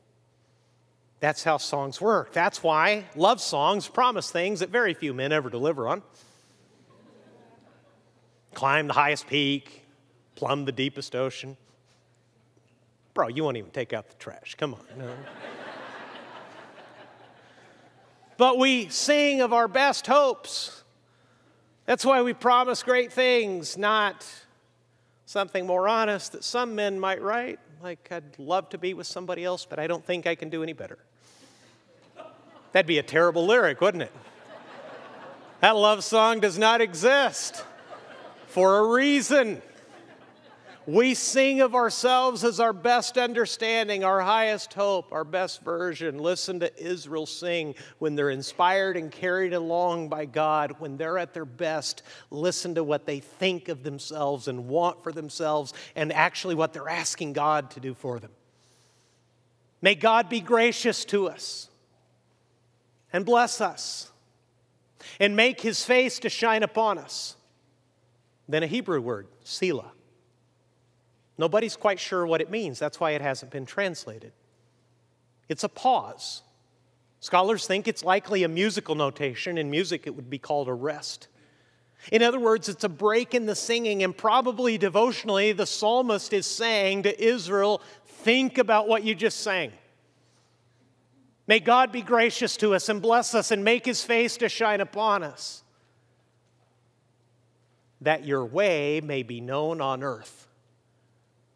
That's 1.20 1.44
how 1.44 1.58
songs 1.58 2.02
work. 2.02 2.34
That's 2.34 2.64
why 2.64 3.06
love 3.16 3.40
songs 3.40 3.88
promise 3.88 4.32
things 4.32 4.62
that 4.62 4.70
very 4.70 4.96
few 4.96 5.14
men 5.14 5.32
ever 5.32 5.52
deliver 5.52 5.88
on. 5.88 6.02
Climb 8.56 8.88
the 8.88 8.94
highest 8.94 9.28
peak, 9.28 9.86
plumb 10.34 10.66
the 10.66 10.72
deepest 10.72 11.16
ocean. 11.16 11.56
Bro, 13.14 13.28
you 13.28 13.44
won't 13.44 13.58
even 13.58 13.70
take 13.70 13.94
out 13.94 14.10
the 14.10 14.16
trash. 14.16 14.56
Come 14.58 14.74
on. 14.74 14.82
No. 14.98 15.14
but 18.38 18.58
we 18.58 18.90
sing 18.90 19.42
of 19.42 19.54
our 19.54 19.68
best 19.68 20.08
hopes 20.08 20.81
that's 21.86 22.06
why 22.06 22.22
we 22.22 22.34
promise 22.34 22.84
great 22.84 23.12
things, 23.12 23.78
not 23.78 24.26
something 25.26 25.66
more 25.66 25.88
honest 25.88 26.34
that 26.34 26.44
some 26.44 26.76
men 26.76 27.00
might 27.00 27.22
write, 27.22 27.60
like, 27.82 28.08
I'd 28.12 28.38
love 28.38 28.70
to 28.70 28.78
be 28.78 28.94
with 28.94 29.08
somebody 29.08 29.44
else, 29.44 29.66
but 29.66 29.80
I 29.80 29.88
don't 29.88 30.06
think 30.06 30.28
I 30.28 30.36
can 30.36 30.50
do 30.50 30.62
any 30.62 30.74
better. 30.74 31.00
That'd 32.72 32.88
be 32.88 33.00
a 33.00 33.04
terrible 33.04 33.46
lyric, 33.46 33.82
wouldn't 33.82 34.04
it? 34.04 34.12
That 35.62 35.76
love 35.76 36.04
song 36.04 36.40
does 36.40 36.58
not 36.58 36.82
exist 36.82 37.64
for 38.48 38.80
a 38.80 38.88
reason. 38.92 39.62
We 40.88 41.14
sing 41.14 41.62
of 41.62 41.76
ourselves 41.76 42.44
as 42.44 42.60
our 42.60 42.74
best 42.74 43.18
understanding, 43.18 44.04
our 44.04 44.20
highest 44.20 44.74
hope, 44.74 45.12
our 45.12 45.24
best 45.24 45.62
version. 45.62 46.18
Listen 46.18 46.60
to 46.62 46.84
Israel 46.84 47.28
sing 47.28 47.76
when 48.00 48.16
they're 48.16 48.32
inspired 48.32 48.98
and 48.98 49.12
carried 49.12 49.54
along 49.54 50.10
by 50.10 50.26
God, 50.26 50.76
when 50.80 50.98
they're 50.98 51.20
at 51.20 51.36
their 51.36 51.46
best. 51.46 52.02
Listen 52.32 52.74
to 52.76 52.84
what 52.84 53.06
they 53.06 53.20
think 53.20 53.70
of 53.70 53.84
themselves 53.84 54.48
and 54.48 54.68
want 54.68 55.04
for 55.04 55.12
themselves, 55.12 55.74
and 55.96 56.12
actually 56.12 56.56
what 56.56 56.74
they're 56.74 56.90
asking 56.90 57.34
God 57.34 57.70
to 57.72 57.80
do 57.80 57.94
for 57.94 58.20
them. 58.20 58.32
May 59.84 59.94
God 59.94 60.30
be 60.30 60.40
gracious 60.40 61.06
to 61.06 61.30
us 61.30 61.70
and 63.14 63.24
bless 63.24 63.62
us 63.62 64.12
and 65.20 65.36
make 65.36 65.62
his 65.62 65.84
face 65.84 66.18
to 66.20 66.30
shine 66.30 66.64
upon 66.64 66.98
us. 66.98 67.36
Then 68.50 68.64
a 68.64 68.68
Hebrew 68.68 69.00
word, 69.00 69.28
Selah 69.44 69.92
Nobody's 71.38 71.76
quite 71.76 72.00
sure 72.00 72.26
what 72.26 72.42
it 72.42 72.50
means. 72.50 72.80
That's 72.80 73.00
why 73.00 73.12
it 73.12 73.22
hasn't 73.22 73.52
been 73.52 73.66
translated. 73.66 74.34
It's 75.50 75.64
a 75.64 75.70
pause. 75.70 76.44
Scholars 77.20 77.68
think 77.68 77.88
it's 77.88 78.04
likely 78.04 78.44
a 78.44 78.48
musical 78.48 78.96
notation. 78.96 79.58
In 79.58 79.70
music, 79.70 80.08
it 80.08 80.16
would 80.16 80.30
be 80.30 80.38
called 80.38 80.68
a 80.68 80.74
rest. 80.74 81.28
In 82.12 82.24
other 82.24 82.40
words, 82.40 82.68
it's 82.68 82.84
a 82.84 82.90
break 82.90 83.36
in 83.36 83.46
the 83.46 83.56
singing, 83.56 84.02
and 84.02 84.16
probably 84.16 84.78
devotionally, 84.78 85.52
the 85.52 85.68
psalmist 85.68 86.34
is 86.34 86.48
saying 86.48 87.04
to 87.04 87.24
Israel, 87.24 87.82
Think 88.06 88.58
about 88.58 88.88
what 88.88 89.04
you 89.04 89.14
just 89.14 89.42
sang. 89.42 89.72
May 91.48 91.60
God 91.60 91.92
be 91.92 92.02
gracious 92.02 92.56
to 92.58 92.76
us 92.76 92.88
and 92.88 93.02
bless 93.02 93.36
us 93.36 93.52
and 93.52 93.64
make 93.64 93.86
his 93.86 94.04
face 94.04 94.38
to 94.38 94.48
shine 94.48 94.80
upon 94.80 95.22
us, 95.24 95.64
that 98.00 98.26
your 98.26 98.46
way 98.46 99.02
may 99.02 99.22
be 99.24 99.42
known 99.42 99.82
on 99.82 100.04
earth 100.04 100.48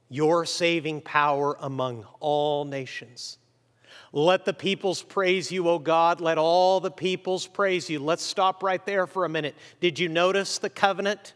your 0.10 0.46
saving 0.46 1.02
power 1.02 1.58
among 1.60 2.06
all 2.20 2.66
nations. 2.66 3.38
Let 4.12 4.46
the 4.46 4.54
peoples 4.54 5.02
praise 5.02 5.52
you, 5.52 5.68
O 5.68 5.78
God. 5.78 6.22
Let 6.22 6.38
all 6.38 6.80
the 6.80 6.92
peoples 6.92 7.48
praise 7.48 7.90
you. 7.90 8.00
Let's 8.00 8.24
stop 8.24 8.64
right 8.64 8.84
there 8.86 9.08
for 9.08 9.26
a 9.26 9.30
minute. 9.30 9.56
Did 9.82 10.00
you 10.00 10.08
notice 10.08 10.58
the 10.58 10.70
covenant? 10.70 11.34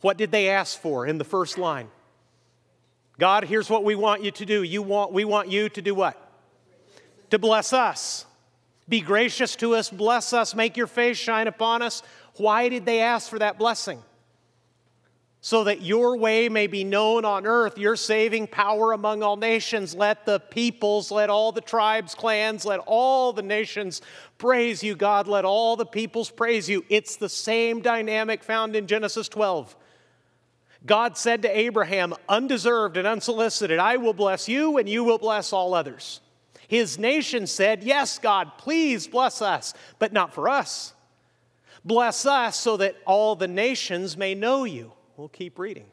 What 0.00 0.16
did 0.16 0.30
they 0.32 0.48
ask 0.48 0.80
for 0.80 1.06
in 1.06 1.18
the 1.18 1.24
first 1.24 1.58
line? 1.58 1.88
God, 3.18 3.44
here's 3.44 3.70
what 3.70 3.84
we 3.84 3.94
want 3.94 4.22
you 4.22 4.30
to 4.32 4.44
do. 4.44 4.62
You 4.62 4.82
want, 4.82 5.12
we 5.12 5.24
want 5.24 5.48
you 5.48 5.68
to 5.68 5.82
do 5.82 5.94
what? 5.94 6.20
To 7.30 7.38
bless 7.38 7.72
us. 7.72 8.26
Be 8.88 9.00
gracious 9.00 9.56
to 9.56 9.74
us, 9.74 9.90
bless 9.90 10.32
us, 10.32 10.54
make 10.54 10.76
your 10.76 10.86
face 10.86 11.16
shine 11.16 11.48
upon 11.48 11.82
us. 11.82 12.02
Why 12.36 12.68
did 12.68 12.84
they 12.84 13.00
ask 13.00 13.28
for 13.28 13.38
that 13.38 13.58
blessing? 13.58 14.00
So 15.46 15.62
that 15.62 15.80
your 15.80 16.16
way 16.16 16.48
may 16.48 16.66
be 16.66 16.82
known 16.82 17.24
on 17.24 17.46
earth, 17.46 17.78
your 17.78 17.94
saving 17.94 18.48
power 18.48 18.90
among 18.90 19.22
all 19.22 19.36
nations. 19.36 19.94
Let 19.94 20.26
the 20.26 20.40
peoples, 20.40 21.12
let 21.12 21.30
all 21.30 21.52
the 21.52 21.60
tribes, 21.60 22.16
clans, 22.16 22.64
let 22.64 22.80
all 22.84 23.32
the 23.32 23.44
nations 23.44 24.02
praise 24.38 24.82
you, 24.82 24.96
God. 24.96 25.28
Let 25.28 25.44
all 25.44 25.76
the 25.76 25.86
peoples 25.86 26.30
praise 26.30 26.68
you. 26.68 26.84
It's 26.88 27.14
the 27.14 27.28
same 27.28 27.80
dynamic 27.80 28.42
found 28.42 28.74
in 28.74 28.88
Genesis 28.88 29.28
12. 29.28 29.76
God 30.84 31.16
said 31.16 31.42
to 31.42 31.56
Abraham, 31.56 32.14
undeserved 32.28 32.96
and 32.96 33.06
unsolicited, 33.06 33.78
I 33.78 33.98
will 33.98 34.14
bless 34.14 34.48
you 34.48 34.78
and 34.78 34.88
you 34.88 35.04
will 35.04 35.18
bless 35.18 35.52
all 35.52 35.74
others. 35.74 36.22
His 36.66 36.98
nation 36.98 37.46
said, 37.46 37.84
Yes, 37.84 38.18
God, 38.18 38.58
please 38.58 39.06
bless 39.06 39.40
us, 39.40 39.74
but 40.00 40.12
not 40.12 40.34
for 40.34 40.48
us. 40.48 40.92
Bless 41.84 42.26
us 42.26 42.58
so 42.58 42.76
that 42.78 42.96
all 43.06 43.36
the 43.36 43.46
nations 43.46 44.16
may 44.16 44.34
know 44.34 44.64
you. 44.64 44.90
We'll 45.16 45.28
keep 45.28 45.58
reading. 45.58 45.86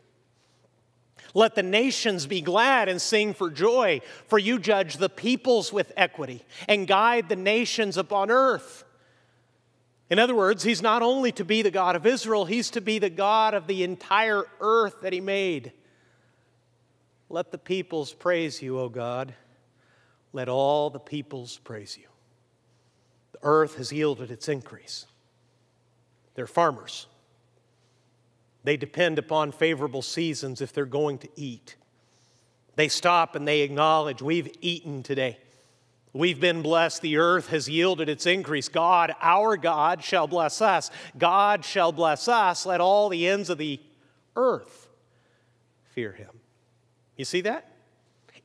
Let 1.33 1.55
the 1.55 1.63
nations 1.63 2.25
be 2.25 2.41
glad 2.41 2.89
and 2.89 3.01
sing 3.01 3.33
for 3.33 3.49
joy, 3.49 4.01
for 4.27 4.37
you 4.37 4.59
judge 4.59 4.97
the 4.97 5.09
peoples 5.09 5.71
with 5.71 5.91
equity 5.95 6.43
and 6.67 6.87
guide 6.87 7.29
the 7.29 7.35
nations 7.35 7.97
upon 7.97 8.29
earth. 8.29 8.83
In 10.09 10.19
other 10.19 10.35
words, 10.35 10.63
he's 10.63 10.81
not 10.81 11.01
only 11.01 11.31
to 11.33 11.45
be 11.45 11.61
the 11.61 11.71
God 11.71 11.95
of 11.95 12.05
Israel, 12.05 12.45
he's 12.45 12.69
to 12.71 12.81
be 12.81 12.99
the 12.99 13.09
God 13.09 13.53
of 13.53 13.67
the 13.67 13.83
entire 13.83 14.43
earth 14.59 15.01
that 15.01 15.13
he 15.13 15.21
made. 15.21 15.71
Let 17.29 17.51
the 17.51 17.57
peoples 17.57 18.13
praise 18.13 18.61
you, 18.61 18.77
O 18.77 18.89
God. 18.89 19.33
Let 20.33 20.49
all 20.49 20.89
the 20.89 20.99
peoples 20.99 21.57
praise 21.63 21.97
you. 21.97 22.07
The 23.31 23.39
earth 23.43 23.77
has 23.77 23.91
yielded 23.91 24.29
its 24.29 24.49
increase. 24.49 25.05
They're 26.35 26.47
farmers. 26.47 27.07
They 28.63 28.77
depend 28.77 29.19
upon 29.19 29.51
favorable 29.51 30.01
seasons 30.01 30.61
if 30.61 30.73
they're 30.73 30.85
going 30.85 31.17
to 31.19 31.29
eat. 31.35 31.75
They 32.75 32.87
stop 32.87 33.35
and 33.35 33.47
they 33.47 33.61
acknowledge, 33.61 34.21
We've 34.21 34.53
eaten 34.61 35.03
today. 35.03 35.37
We've 36.13 36.39
been 36.39 36.61
blessed. 36.61 37.01
The 37.01 37.17
earth 37.17 37.49
has 37.49 37.67
yielded 37.67 38.07
its 38.07 38.27
increase. 38.27 38.69
God, 38.69 39.15
our 39.19 39.57
God, 39.57 40.03
shall 40.03 40.27
bless 40.27 40.61
us. 40.61 40.91
God 41.17 41.65
shall 41.65 41.91
bless 41.91 42.27
us. 42.27 42.67
Let 42.67 42.81
all 42.81 43.09
the 43.09 43.27
ends 43.27 43.49
of 43.49 43.57
the 43.57 43.79
earth 44.35 44.87
fear 45.85 46.11
him. 46.11 46.29
You 47.17 47.25
see 47.25 47.41
that? 47.41 47.69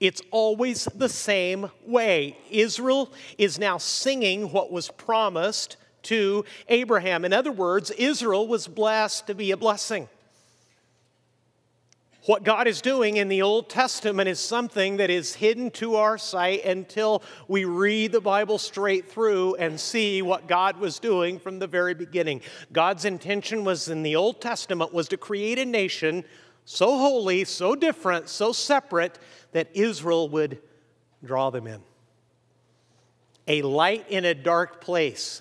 It's 0.00 0.22
always 0.30 0.84
the 0.94 1.08
same 1.08 1.70
way. 1.84 2.38
Israel 2.50 3.12
is 3.36 3.58
now 3.58 3.78
singing 3.78 4.50
what 4.50 4.72
was 4.72 4.90
promised 4.90 5.76
to 6.08 6.44
Abraham. 6.68 7.24
In 7.24 7.32
other 7.32 7.52
words, 7.52 7.90
Israel 7.92 8.46
was 8.46 8.68
blessed 8.68 9.26
to 9.28 9.34
be 9.34 9.50
a 9.50 9.56
blessing. 9.56 10.08
What 12.28 12.44
God 12.44 12.66
is 12.66 12.82
doing 12.82 13.16
in 13.16 13.28
the 13.28 13.40
Old 13.40 13.70
Testament 13.70 14.28
is 14.28 14.38
something 14.38 14.98
that 14.98 15.08
is 15.08 15.34
hidden 15.34 15.70
to 15.70 15.96
our 15.96 16.18
sight 16.18 16.62
until 16.62 17.22
we 17.48 17.64
read 17.64 18.12
the 18.12 18.20
Bible 18.20 18.58
straight 18.58 19.10
through 19.10 19.54
and 19.54 19.80
see 19.80 20.20
what 20.20 20.46
God 20.46 20.76
was 20.76 20.98
doing 20.98 21.38
from 21.38 21.58
the 21.58 21.66
very 21.66 21.94
beginning. 21.94 22.42
God's 22.70 23.06
intention 23.06 23.64
was 23.64 23.88
in 23.88 24.02
the 24.02 24.16
Old 24.16 24.42
Testament 24.42 24.92
was 24.92 25.08
to 25.08 25.16
create 25.16 25.58
a 25.58 25.64
nation 25.64 26.22
so 26.66 26.98
holy, 26.98 27.44
so 27.44 27.74
different, 27.74 28.28
so 28.28 28.52
separate 28.52 29.18
that 29.52 29.70
Israel 29.72 30.28
would 30.28 30.60
draw 31.24 31.48
them 31.48 31.66
in. 31.66 31.80
A 33.46 33.62
light 33.62 34.04
in 34.10 34.26
a 34.26 34.34
dark 34.34 34.82
place 34.82 35.40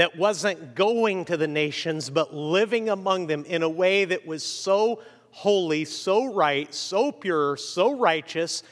that 0.00 0.16
wasn't 0.16 0.74
going 0.74 1.26
to 1.26 1.36
the 1.36 1.46
nations, 1.46 2.08
but 2.08 2.34
living 2.34 2.88
among 2.88 3.26
them 3.26 3.44
in 3.44 3.62
a 3.62 3.68
way 3.68 4.06
that 4.06 4.26
was 4.26 4.42
so 4.42 5.02
holy, 5.30 5.84
so 5.84 6.32
right, 6.32 6.72
so 6.72 7.12
pure, 7.12 7.54
so 7.58 7.94
righteous, 7.94 8.62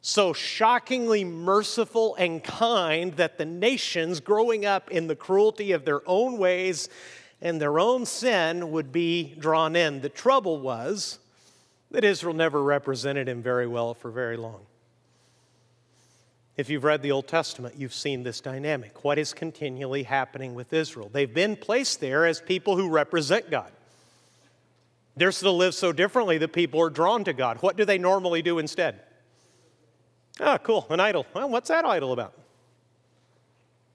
so 0.00 0.32
shockingly 0.32 1.22
merciful 1.22 2.16
and 2.16 2.42
kind 2.42 3.12
that 3.14 3.38
the 3.38 3.44
nations 3.44 4.18
growing 4.18 4.66
up 4.66 4.90
in 4.90 5.06
the 5.06 5.14
cruelty 5.14 5.70
of 5.70 5.84
their 5.84 6.00
own 6.08 6.38
ways 6.38 6.88
and 7.40 7.60
their 7.60 7.78
own 7.78 8.04
sin 8.04 8.72
would 8.72 8.90
be 8.90 9.36
drawn 9.38 9.76
in. 9.76 10.00
The 10.00 10.08
trouble 10.08 10.58
was 10.58 11.20
that 11.92 12.02
Israel 12.02 12.34
never 12.34 12.60
represented 12.60 13.28
him 13.28 13.42
very 13.42 13.68
well 13.68 13.94
for 13.94 14.10
very 14.10 14.36
long. 14.36 14.66
If 16.58 16.68
you've 16.68 16.82
read 16.82 17.02
the 17.02 17.12
Old 17.12 17.28
Testament, 17.28 17.76
you've 17.78 17.94
seen 17.94 18.24
this 18.24 18.40
dynamic. 18.40 19.04
What 19.04 19.16
is 19.16 19.32
continually 19.32 20.02
happening 20.02 20.56
with 20.56 20.72
Israel? 20.72 21.08
They've 21.10 21.32
been 21.32 21.54
placed 21.54 22.00
there 22.00 22.26
as 22.26 22.40
people 22.40 22.76
who 22.76 22.90
represent 22.90 23.48
God. 23.48 23.70
They're 25.16 25.30
still 25.30 25.56
live 25.56 25.72
so 25.72 25.92
differently 25.92 26.36
that 26.38 26.52
people 26.52 26.80
are 26.80 26.90
drawn 26.90 27.22
to 27.24 27.32
God. 27.32 27.58
What 27.58 27.76
do 27.76 27.84
they 27.84 27.96
normally 27.96 28.42
do 28.42 28.58
instead? 28.58 29.00
Ah, 30.40 30.58
cool, 30.58 30.84
an 30.90 30.98
idol. 30.98 31.26
Well, 31.32 31.48
what's 31.48 31.68
that 31.68 31.84
idol 31.84 32.12
about? 32.12 32.34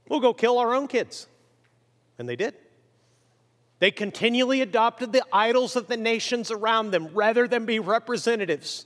We'll 0.08 0.22
go 0.22 0.34
kill 0.34 0.58
our 0.58 0.74
own 0.74 0.88
kids. 0.88 1.28
And 2.18 2.30
they 2.30 2.38
did. 2.38 2.54
They 3.80 3.92
continually 3.92 4.62
adopted 4.62 5.12
the 5.12 5.24
idols 5.34 5.76
of 5.76 5.88
the 5.88 5.98
nations 5.98 6.50
around 6.50 6.92
them 6.92 7.10
rather 7.14 7.46
than 7.46 7.66
be 7.66 7.80
representatives. 7.80 8.86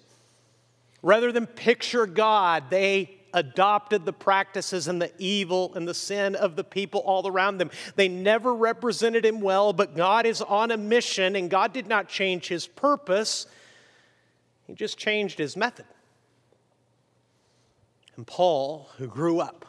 Rather 1.03 1.31
than 1.31 1.45
picture 1.45 2.07
God, 2.07 2.71
they 2.71 3.16
adopted 3.37 4.03
the 4.03 4.13
practices 4.13 4.87
and 4.87 4.99
the 4.99 5.11
evil 5.19 5.71
and 5.75 5.87
the 5.87 5.93
sin 5.93 6.35
of 6.35 6.55
the 6.55 6.63
people 6.63 7.01
all 7.01 7.27
around 7.27 7.59
them. 7.59 7.69
They 7.95 8.07
never 8.07 8.53
represented 8.53 9.23
him 9.23 9.41
well, 9.41 9.73
but 9.73 9.95
God 9.95 10.25
is 10.25 10.41
on 10.41 10.71
a 10.71 10.77
mission, 10.77 11.35
and 11.35 11.47
God 11.49 11.71
did 11.71 11.87
not 11.87 12.09
change 12.09 12.47
his 12.47 12.65
purpose, 12.65 13.45
he 14.65 14.73
just 14.73 14.97
changed 14.97 15.37
his 15.37 15.55
method. 15.55 15.85
And 18.15 18.25
Paul, 18.25 18.89
who 18.97 19.07
grew 19.07 19.39
up 19.39 19.65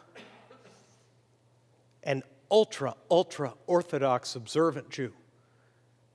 an 2.03 2.23
ultra, 2.51 2.95
ultra 3.11 3.53
Orthodox 3.67 4.35
observant 4.35 4.89
Jew, 4.89 5.13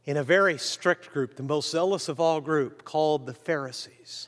in 0.05 0.17
a 0.17 0.23
very 0.23 0.57
strict 0.57 1.11
group, 1.13 1.35
the 1.35 1.43
most 1.43 1.69
zealous 1.69 2.09
of 2.09 2.19
all 2.19 2.41
group, 2.41 2.83
called 2.83 3.27
the 3.27 3.33
Pharisees 3.33 4.27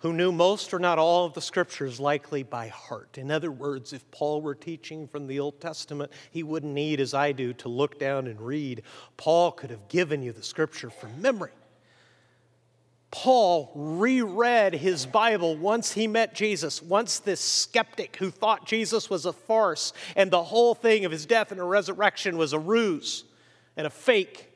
who 0.00 0.12
knew 0.12 0.32
most 0.32 0.72
or 0.72 0.78
not 0.78 0.98
all 0.98 1.26
of 1.26 1.34
the 1.34 1.42
scriptures 1.42 2.00
likely 2.00 2.42
by 2.42 2.68
heart. 2.68 3.18
In 3.18 3.30
other 3.30 3.52
words, 3.52 3.92
if 3.92 4.10
Paul 4.10 4.40
were 4.40 4.54
teaching 4.54 5.06
from 5.06 5.26
the 5.26 5.40
Old 5.40 5.60
Testament, 5.60 6.10
he 6.30 6.42
wouldn't 6.42 6.72
need, 6.72 7.00
as 7.00 7.14
I 7.14 7.32
do, 7.32 7.52
to 7.54 7.68
look 7.68 7.98
down 7.98 8.26
and 8.26 8.40
read. 8.40 8.82
Paul 9.16 9.52
could 9.52 9.70
have 9.70 9.88
given 9.88 10.22
you 10.22 10.32
the 10.32 10.42
scripture 10.42 10.90
from 10.90 11.20
memory. 11.20 11.52
Paul 13.10 13.72
reread 13.74 14.72
his 14.74 15.04
Bible 15.04 15.56
once 15.56 15.92
he 15.92 16.06
met 16.06 16.34
Jesus, 16.34 16.80
once 16.80 17.18
this 17.18 17.40
skeptic 17.40 18.16
who 18.16 18.30
thought 18.30 18.66
Jesus 18.66 19.10
was 19.10 19.26
a 19.26 19.32
farce 19.32 19.92
and 20.14 20.30
the 20.30 20.44
whole 20.44 20.74
thing 20.74 21.04
of 21.04 21.12
his 21.12 21.26
death 21.26 21.50
and 21.50 21.68
resurrection 21.68 22.38
was 22.38 22.52
a 22.52 22.58
ruse 22.58 23.24
and 23.76 23.86
a 23.86 23.90
fake. 23.90 24.49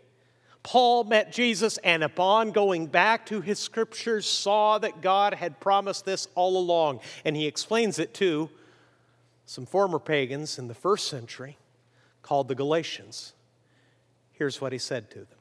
Paul 0.64 1.04
met 1.04 1.30
Jesus 1.30 1.76
and, 1.84 2.02
upon 2.02 2.50
going 2.50 2.86
back 2.86 3.26
to 3.26 3.42
his 3.42 3.58
scriptures, 3.58 4.24
saw 4.26 4.78
that 4.78 5.02
God 5.02 5.34
had 5.34 5.60
promised 5.60 6.06
this 6.06 6.26
all 6.34 6.56
along. 6.56 7.00
And 7.24 7.36
he 7.36 7.46
explains 7.46 7.98
it 7.98 8.14
to 8.14 8.48
some 9.44 9.66
former 9.66 9.98
pagans 9.98 10.58
in 10.58 10.66
the 10.66 10.74
first 10.74 11.06
century 11.06 11.58
called 12.22 12.48
the 12.48 12.54
Galatians. 12.54 13.34
Here's 14.32 14.58
what 14.58 14.72
he 14.72 14.78
said 14.78 15.10
to 15.10 15.18
them 15.18 15.38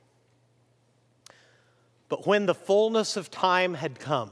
But 2.09 2.27
when 2.27 2.45
the 2.45 2.53
fullness 2.53 3.15
of 3.15 3.31
time 3.31 3.75
had 3.75 3.99
come, 3.99 4.31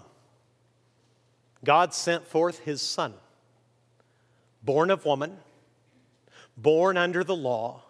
God 1.63 1.93
sent 1.93 2.27
forth 2.27 2.59
his 2.59 2.81
Son, 2.81 3.13
born 4.61 4.91
of 4.91 5.05
woman, 5.05 5.37
born 6.57 6.97
under 6.97 7.23
the 7.23 7.35
law 7.35 7.83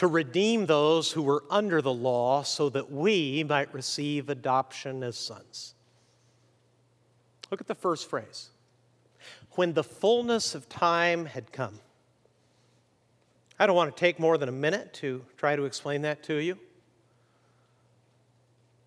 to 0.00 0.06
redeem 0.06 0.64
those 0.64 1.12
who 1.12 1.20
were 1.20 1.44
under 1.50 1.82
the 1.82 1.92
law 1.92 2.42
so 2.42 2.70
that 2.70 2.90
we 2.90 3.44
might 3.44 3.70
receive 3.74 4.30
adoption 4.30 5.02
as 5.02 5.14
sons. 5.14 5.74
Look 7.50 7.60
at 7.60 7.66
the 7.66 7.74
first 7.74 8.08
phrase. 8.08 8.48
When 9.56 9.74
the 9.74 9.84
fullness 9.84 10.54
of 10.54 10.70
time 10.70 11.26
had 11.26 11.52
come. 11.52 11.80
I 13.58 13.66
don't 13.66 13.76
want 13.76 13.94
to 13.94 14.00
take 14.00 14.18
more 14.18 14.38
than 14.38 14.48
a 14.48 14.52
minute 14.52 14.94
to 14.94 15.22
try 15.36 15.54
to 15.54 15.66
explain 15.66 16.00
that 16.00 16.22
to 16.22 16.36
you. 16.36 16.58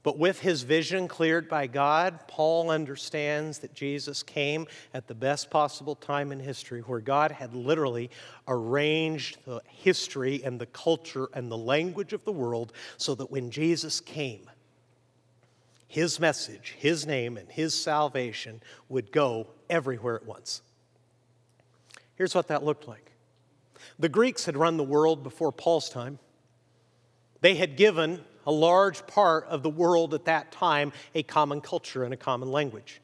But 0.04 0.18
with 0.18 0.42
his 0.42 0.64
vision 0.64 1.08
cleared 1.08 1.48
by 1.48 1.68
God, 1.68 2.28
Paul 2.28 2.70
understands 2.70 3.60
that 3.60 3.74
Jesus 3.74 4.22
came 4.22 4.68
at 4.94 5.08
the 5.08 5.16
best 5.16 5.50
possible 5.50 5.96
time 5.96 6.34
in 6.34 6.42
history 6.42 6.82
where 6.82 7.00
God 7.00 7.32
had 7.32 7.56
literally 7.56 8.12
arranged 8.46 9.38
the 9.46 9.62
history 9.66 10.44
and 10.44 10.60
the 10.60 10.66
culture 10.66 11.30
and 11.34 11.50
the 11.50 11.58
language 11.58 12.12
of 12.12 12.26
the 12.26 12.34
world 12.34 12.74
so 12.98 13.16
that 13.16 13.32
when 13.32 13.50
Jesus 13.50 14.02
came, 14.02 14.50
his 15.88 16.20
message, 16.20 16.76
his 16.78 17.06
name, 17.06 17.38
and 17.38 17.50
his 17.50 17.74
salvation 17.74 18.62
would 18.90 19.12
go 19.12 19.48
everywhere 19.70 20.16
at 20.16 20.26
once. 20.26 20.62
Here's 22.16 22.36
what 22.36 22.50
that 22.50 22.64
looked 22.64 22.88
like 22.88 23.12
the 24.00 24.10
Greeks 24.10 24.46
had 24.46 24.58
run 24.58 24.76
the 24.76 24.84
world 24.84 25.24
before 25.24 25.52
Paul's 25.52 25.90
time, 25.90 26.20
they 27.42 27.56
had 27.56 27.78
given 27.78 28.22
a 28.46 28.52
large 28.52 29.06
part 29.08 29.46
of 29.46 29.64
the 29.64 29.70
world 29.70 30.14
at 30.14 30.26
that 30.26 30.52
time 30.52 30.92
a 31.16 31.24
common 31.24 31.62
culture 31.62 32.04
and 32.04 32.14
a 32.14 32.18
common 32.18 32.52
language. 32.52 33.02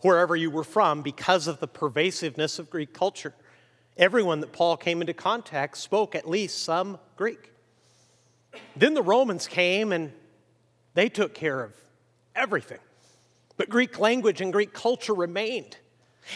Wherever 0.00 0.36
you 0.36 0.50
were 0.50 0.64
from, 0.64 1.02
because 1.02 1.46
of 1.46 1.58
the 1.60 1.66
pervasiveness 1.66 2.58
of 2.58 2.70
Greek 2.70 2.92
culture, 2.92 3.34
everyone 3.96 4.40
that 4.40 4.52
Paul 4.52 4.76
came 4.76 5.00
into 5.00 5.14
contact 5.14 5.76
spoke 5.78 6.14
at 6.14 6.28
least 6.28 6.62
some 6.62 6.98
Greek. 7.16 7.52
Then 8.76 8.94
the 8.94 9.02
Romans 9.02 9.46
came 9.46 9.92
and 9.92 10.12
they 10.94 11.08
took 11.08 11.34
care 11.34 11.62
of 11.62 11.72
everything. 12.34 12.78
But 13.56 13.68
Greek 13.68 13.98
language 13.98 14.40
and 14.40 14.52
Greek 14.52 14.72
culture 14.72 15.14
remained. 15.14 15.78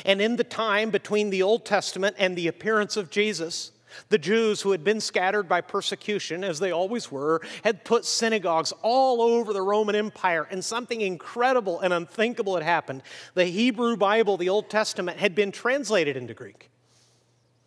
And 0.04 0.20
in 0.20 0.36
the 0.36 0.44
time 0.44 0.90
between 0.90 1.30
the 1.30 1.42
Old 1.42 1.64
Testament 1.64 2.16
and 2.18 2.36
the 2.36 2.48
appearance 2.48 2.96
of 2.96 3.10
Jesus, 3.10 3.72
the 4.08 4.18
Jews, 4.18 4.60
who 4.60 4.72
had 4.72 4.84
been 4.84 5.00
scattered 5.00 5.48
by 5.48 5.60
persecution, 5.60 6.44
as 6.44 6.58
they 6.58 6.70
always 6.70 7.10
were, 7.10 7.40
had 7.64 7.84
put 7.84 8.04
synagogues 8.04 8.72
all 8.82 9.22
over 9.22 9.52
the 9.52 9.62
Roman 9.62 9.94
Empire, 9.94 10.46
and 10.50 10.64
something 10.64 11.00
incredible 11.00 11.80
and 11.80 11.92
unthinkable 11.92 12.54
had 12.54 12.64
happened. 12.64 13.02
The 13.34 13.46
Hebrew 13.46 13.96
Bible, 13.96 14.36
the 14.36 14.48
Old 14.48 14.70
Testament, 14.70 15.18
had 15.18 15.34
been 15.34 15.52
translated 15.52 16.16
into 16.16 16.34
Greek. 16.34 16.70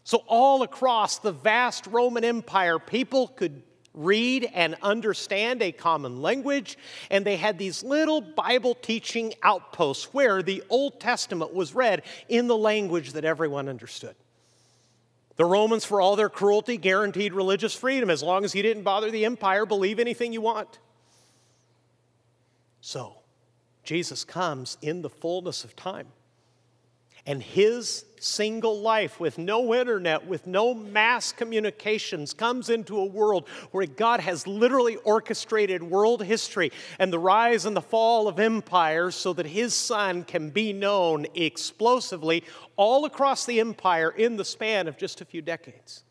So, 0.03 0.23
all 0.27 0.63
across 0.63 1.19
the 1.19 1.31
vast 1.31 1.88
Roman 1.88 2.25
Empire, 2.25 2.77
people 2.77 3.29
could 3.29 3.63
read 3.93 4.49
and 4.53 4.75
understand 4.81 5.62
a 5.62 5.71
common 5.71 6.21
language, 6.21 6.77
and 7.09 7.23
they 7.23 7.38
had 7.38 7.57
these 7.57 7.83
little 7.83 8.21
Bible 8.21 8.75
teaching 8.75 9.33
outposts 9.43 10.13
where 10.13 10.41
the 10.41 10.63
Old 10.69 10.99
Testament 10.99 11.53
was 11.53 11.75
read 11.75 12.03
in 12.27 12.47
the 12.47 12.57
language 12.57 13.13
that 13.13 13.25
everyone 13.25 13.69
understood. 13.69 14.15
The 15.35 15.45
Romans, 15.45 15.83
for 15.83 15.99
all 15.99 16.15
their 16.15 16.29
cruelty, 16.29 16.77
guaranteed 16.77 17.33
religious 17.33 17.73
freedom 17.73 18.09
as 18.09 18.21
long 18.21 18.45
as 18.45 18.53
you 18.53 18.61
didn't 18.61 18.83
bother 18.83 19.09
the 19.09 19.25
empire, 19.25 19.65
believe 19.65 19.99
anything 19.99 20.31
you 20.31 20.41
want. 20.41 20.79
So, 22.81 23.17
Jesus 23.83 24.23
comes 24.23 24.77
in 24.81 25.01
the 25.01 25.09
fullness 25.09 25.63
of 25.63 25.75
time. 25.75 26.07
And 27.25 27.41
his 27.41 28.03
single 28.19 28.79
life, 28.81 29.19
with 29.19 29.38
no 29.38 29.73
internet, 29.73 30.27
with 30.27 30.45
no 30.45 30.73
mass 30.73 31.31
communications, 31.31 32.33
comes 32.33 32.69
into 32.69 32.97
a 32.97 33.05
world 33.05 33.47
where 33.71 33.86
God 33.86 34.19
has 34.19 34.45
literally 34.45 34.97
orchestrated 34.97 35.83
world 35.83 36.23
history 36.23 36.71
and 36.99 37.13
the 37.13 37.19
rise 37.19 37.65
and 37.65 37.75
the 37.75 37.81
fall 37.81 38.27
of 38.27 38.39
empires 38.39 39.15
so 39.15 39.31
that 39.33 39.45
his 39.45 39.73
son 39.73 40.23
can 40.23 40.49
be 40.49 40.73
known 40.73 41.25
explosively 41.33 42.43
all 42.75 43.05
across 43.05 43.45
the 43.45 43.59
empire 43.59 44.09
in 44.09 44.36
the 44.36 44.45
span 44.45 44.88
of 44.88 44.97
just 44.97 45.21
a 45.21 45.25
few 45.25 45.41
decades. 45.41 46.03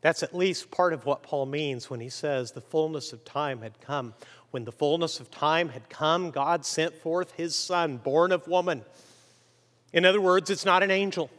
That's 0.00 0.22
at 0.22 0.34
least 0.34 0.70
part 0.70 0.92
of 0.92 1.04
what 1.04 1.22
Paul 1.22 1.46
means 1.46 1.90
when 1.90 2.00
he 2.00 2.08
says 2.08 2.52
the 2.52 2.60
fullness 2.60 3.12
of 3.12 3.24
time 3.24 3.60
had 3.60 3.80
come. 3.80 4.14
When 4.50 4.64
the 4.64 4.72
fullness 4.72 5.20
of 5.20 5.30
time 5.30 5.68
had 5.68 5.90
come, 5.90 6.30
God 6.30 6.64
sent 6.64 6.94
forth 6.94 7.32
his 7.32 7.54
son, 7.54 7.98
born 7.98 8.32
of 8.32 8.46
woman 8.48 8.84
in 9.92 10.04
other 10.04 10.20
words, 10.20 10.50
it's 10.50 10.64
not 10.64 10.82
an 10.82 10.90
angel. 10.90 11.30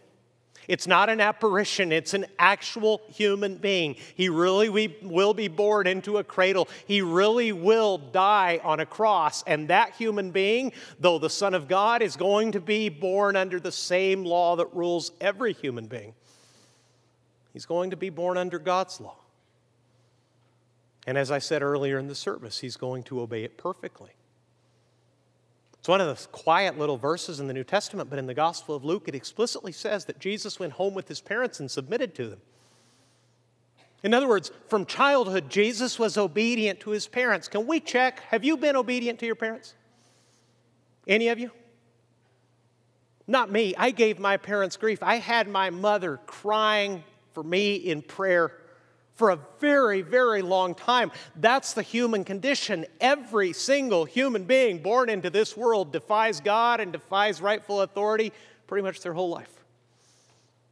It's 0.68 0.86
not 0.86 1.10
an 1.10 1.20
apparition, 1.20 1.92
it's 1.92 2.14
an 2.14 2.28
actual 2.38 3.02
human 3.10 3.56
being. 3.56 3.96
He 4.14 4.30
really 4.30 4.70
will 5.02 5.34
be 5.34 5.48
born 5.48 5.88
into 5.88 6.20
a 6.20 6.24
cradle. 6.24 6.70
He 6.86 7.02
really 7.02 7.52
will 7.52 7.98
die 7.98 8.62
on 8.64 8.80
a 8.80 8.86
cross. 8.86 9.44
And 9.48 9.68
that 9.70 9.96
human 9.96 10.30
being, 10.30 10.72
though 11.00 11.18
the 11.18 11.30
Son 11.30 11.56
of 11.56 11.68
God, 11.68 12.04
is 12.04 12.16
going 12.16 12.52
to 12.52 12.60
be 12.60 12.88
born 12.88 13.36
under 13.36 13.60
the 13.60 13.72
same 13.72 14.24
law 14.24 14.56
that 14.58 14.72
rules 14.72 15.12
every 15.20 15.54
human 15.54 15.88
being. 15.88 16.14
He's 17.52 17.66
going 17.66 17.90
to 17.90 17.98
be 17.98 18.12
born 18.12 18.38
under 18.38 18.60
God's 18.60 19.02
law. 19.02 19.18
And 21.08 21.18
as 21.18 21.32
I 21.32 21.40
said 21.40 21.64
earlier 21.64 21.98
in 21.98 22.06
the 22.06 22.14
service, 22.14 22.60
he's 22.60 22.78
going 22.78 23.02
to 23.06 23.22
obey 23.22 23.44
it 23.44 23.58
perfectly. 23.58 24.12
It's 25.80 25.88
one 25.88 26.02
of 26.02 26.08
the 26.08 26.28
quiet 26.28 26.78
little 26.78 26.98
verses 26.98 27.40
in 27.40 27.48
the 27.48 27.54
New 27.54 27.64
Testament, 27.64 28.10
but 28.10 28.20
in 28.20 28.26
the 28.26 28.34
Gospel 28.34 28.76
of 28.76 28.84
Luke, 28.84 29.08
it 29.08 29.16
explicitly 29.16 29.72
says 29.72 30.06
that 30.06 30.20
Jesus 30.20 30.60
went 30.60 30.74
home 30.74 30.94
with 30.94 31.08
his 31.08 31.22
parents 31.22 31.60
and 31.60 31.72
submitted 31.72 32.14
to 32.16 32.28
them. 32.28 32.42
In 34.04 34.14
other 34.14 34.28
words, 34.28 34.52
from 34.68 34.86
childhood, 34.86 35.50
Jesus 35.50 35.98
was 35.98 36.18
obedient 36.18 36.82
to 36.82 36.90
his 36.92 37.08
parents. 37.08 37.48
Can 37.48 37.66
we 37.66 37.80
check? 37.80 38.22
Have 38.30 38.44
you 38.44 38.58
been 38.58 38.76
obedient 38.76 39.20
to 39.20 39.26
your 39.26 39.36
parents? 39.36 39.74
Any 41.08 41.30
of 41.30 41.40
you? 41.40 41.52
Not 43.26 43.52
me. 43.52 43.76
I 43.78 43.92
gave 43.92 44.20
my 44.20 44.38
parents 44.38 44.76
grief. 44.76 45.02
I 45.02 45.16
had 45.16 45.48
my 45.48 45.70
mother 45.70 46.20
crying 46.26 47.04
for 47.32 47.44
me 47.44 47.76
in 47.76 48.02
prayer 48.02 48.54
for 49.20 49.32
a 49.32 49.40
very, 49.60 50.02
very 50.02 50.42
long 50.42 50.74
time. 50.74 51.12
That's 51.36 51.74
the 51.74 51.82
human 51.82 52.24
condition. 52.24 52.86
Every 53.02 53.52
single 53.52 54.06
human 54.06 54.46
being 54.46 54.82
born 54.82 55.10
into 55.10 55.30
this 55.30 55.58
world 55.58 55.92
defies 55.92 56.40
God 56.40 56.80
and 56.80 56.94
defies 56.94 57.42
rightful 57.42 57.82
authority 57.82 58.32
pretty 58.66 58.82
much 58.82 59.02
their 59.02 59.14
whole 59.14 59.30
life. 59.30 59.54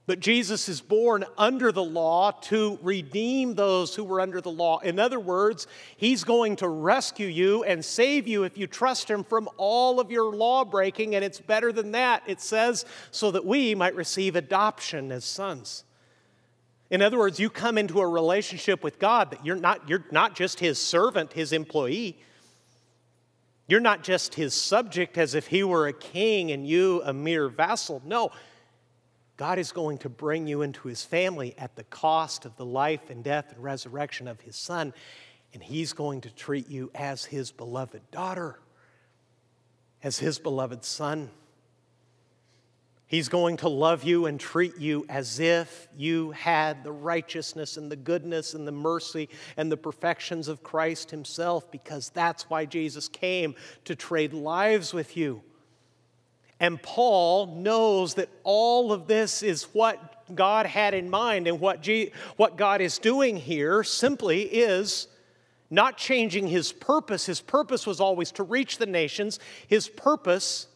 But 0.06 0.22
Jesus 0.22 0.70
is 0.70 0.80
born 0.80 1.26
under 1.38 1.74
the 1.74 1.84
law 1.84 2.32
to 2.44 2.80
redeem 2.82 3.56
those 3.56 3.94
who 3.94 4.06
were 4.06 4.22
under 4.22 4.40
the 4.40 4.50
law. 4.50 4.80
In 4.80 4.98
other 4.98 5.20
words, 5.20 5.68
He's 5.98 6.24
going 6.24 6.56
to 6.58 6.70
rescue 6.70 7.28
you 7.28 7.66
and 7.66 7.84
save 7.84 8.30
you 8.30 8.44
if 8.44 8.58
you 8.58 8.66
trust 8.66 9.10
Him 9.10 9.26
from 9.26 9.50
all 9.58 10.00
of 10.00 10.10
your 10.10 10.34
law 10.34 10.64
breaking. 10.64 11.16
And 11.16 11.26
it's 11.26 11.42
better 11.42 11.74
than 11.74 11.92
that. 11.92 12.24
It 12.26 12.40
says, 12.40 12.86
so 13.12 13.32
that 13.32 13.44
we 13.44 13.76
might 13.76 13.96
receive 13.96 14.38
adoption 14.38 15.12
as 15.12 15.26
sons. 15.26 15.84
In 16.90 17.02
other 17.02 17.18
words, 17.18 17.40
you 17.40 17.50
come 17.50 17.78
into 17.78 18.00
a 18.00 18.08
relationship 18.08 18.84
with 18.84 19.00
God 19.00 19.32
that 19.32 19.46
you're 19.46 19.58
not, 19.58 19.90
you're 19.90 20.06
not 20.12 20.36
just 20.36 20.60
his 20.60 20.82
servant, 20.82 21.34
his 21.34 21.52
employee. 21.52 22.20
You're 23.68 23.82
not 23.82 24.04
just 24.04 24.36
his 24.36 24.54
subject 24.54 25.18
as 25.18 25.36
if 25.36 25.48
he 25.48 25.64
were 25.64 25.88
a 25.88 25.94
king 25.94 26.52
and 26.52 26.66
you 26.66 27.02
a 27.04 27.12
mere 27.12 27.50
vassal. 27.50 28.02
No, 28.06 28.32
God 29.36 29.60
is 29.60 29.74
going 29.74 29.98
to 30.00 30.10
bring 30.10 30.48
you 30.48 30.62
into 30.62 30.88
his 30.88 31.04
family 31.04 31.54
at 31.58 31.76
the 31.76 31.84
cost 31.84 32.46
of 32.46 32.56
the 32.56 32.66
life 32.66 33.10
and 33.10 33.24
death 33.24 33.52
and 33.52 33.62
resurrection 33.62 34.28
of 34.28 34.40
his 34.40 34.56
son, 34.56 34.94
and 35.54 35.62
he's 35.62 35.92
going 35.92 36.22
to 36.22 36.30
treat 36.30 36.70
you 36.70 36.90
as 36.96 37.26
his 37.26 37.52
beloved 37.52 38.10
daughter 38.12 38.60
as 40.04 40.20
his 40.20 40.40
beloved 40.40 40.84
son. 40.84 41.30
He's 43.10 43.30
going 43.30 43.56
to 43.58 43.70
love 43.70 44.04
you 44.04 44.26
and 44.26 44.38
treat 44.38 44.78
you 44.78 45.06
as 45.08 45.40
if 45.40 45.88
you 45.96 46.32
had 46.32 46.84
the 46.84 46.92
righteousness 46.92 47.78
and 47.78 47.90
the 47.90 47.96
goodness 47.96 48.54
and 48.54 48.68
the 48.68 48.74
mercy 48.74 49.30
and 49.56 49.72
the 49.72 49.78
perfections 49.78 50.50
of 50.50 50.62
Christ 50.62 51.12
Himself, 51.12 51.72
because 51.72 52.10
that's 52.10 52.50
why 52.50 52.66
Jesus 52.66 53.08
came 53.08 53.56
to 53.86 53.96
trade 53.96 54.34
lives 54.34 54.94
with 54.94 55.16
you. 55.16 55.42
And 56.60 56.82
Paul 56.82 57.56
knows 57.56 58.16
that 58.16 58.30
all 58.44 58.92
of 58.92 59.08
this 59.08 59.42
is 59.42 59.64
what 59.74 60.36
God 60.36 60.66
had 60.66 60.94
in 60.94 61.10
mind, 61.10 61.48
and 61.48 61.62
what, 61.62 61.82
G- 61.82 62.12
what 62.36 62.58
God 62.58 62.82
is 62.82 62.98
doing 62.98 63.38
here 63.38 63.84
simply 63.84 64.42
is 64.42 65.08
not 65.70 65.98
changing 65.98 66.48
His 66.48 66.74
purpose. 66.74 67.26
His 67.26 67.40
purpose 67.40 67.88
was 67.88 68.02
always 68.02 68.32
to 68.34 68.44
reach 68.44 68.80
the 68.80 68.86
nations, 68.86 69.40
His 69.68 69.88
purpose 69.88 70.68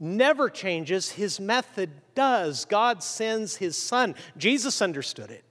never 0.00 0.48
changes, 0.48 1.12
his 1.12 1.38
method 1.38 1.90
does. 2.14 2.64
God 2.64 3.02
sends 3.02 3.56
his 3.56 3.76
son. 3.76 4.14
Jesus 4.36 4.80
understood 4.80 5.30
it. 5.30 5.44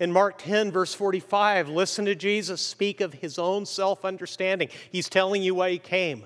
In 0.00 0.12
Mark 0.12 0.38
10, 0.38 0.70
verse 0.70 0.94
45, 0.94 1.68
listen 1.68 2.04
to 2.04 2.14
Jesus 2.14 2.60
speak 2.60 3.00
of 3.00 3.14
his 3.14 3.38
own 3.38 3.66
self 3.66 4.04
understanding. 4.04 4.68
He's 4.90 5.08
telling 5.08 5.42
you 5.42 5.54
why 5.54 5.70
he 5.70 5.78
came. 5.78 6.24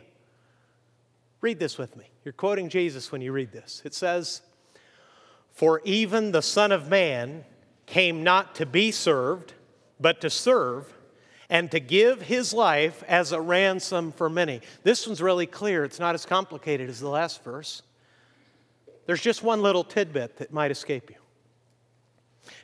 Read 1.40 1.58
this 1.58 1.78
with 1.78 1.96
me. 1.96 2.04
You're 2.24 2.32
quoting 2.32 2.68
Jesus 2.68 3.10
when 3.10 3.20
you 3.20 3.32
read 3.32 3.52
this. 3.52 3.82
It 3.84 3.94
says, 3.94 4.42
For 5.50 5.80
even 5.84 6.32
the 6.32 6.42
Son 6.42 6.70
of 6.70 6.88
Man 6.88 7.44
came 7.86 8.22
not 8.22 8.54
to 8.56 8.66
be 8.66 8.90
served, 8.90 9.54
but 9.98 10.20
to 10.20 10.30
serve 10.30 10.92
and 11.52 11.70
to 11.70 11.78
give 11.78 12.22
his 12.22 12.54
life 12.54 13.04
as 13.06 13.30
a 13.30 13.38
ransom 13.38 14.10
for 14.10 14.30
many. 14.30 14.62
This 14.84 15.06
one's 15.06 15.20
really 15.20 15.44
clear. 15.44 15.84
It's 15.84 16.00
not 16.00 16.14
as 16.14 16.24
complicated 16.24 16.88
as 16.88 16.98
the 16.98 17.10
last 17.10 17.44
verse. 17.44 17.82
There's 19.04 19.20
just 19.20 19.42
one 19.42 19.60
little 19.60 19.84
tidbit 19.84 20.38
that 20.38 20.50
might 20.50 20.70
escape 20.70 21.10
you. 21.10 21.16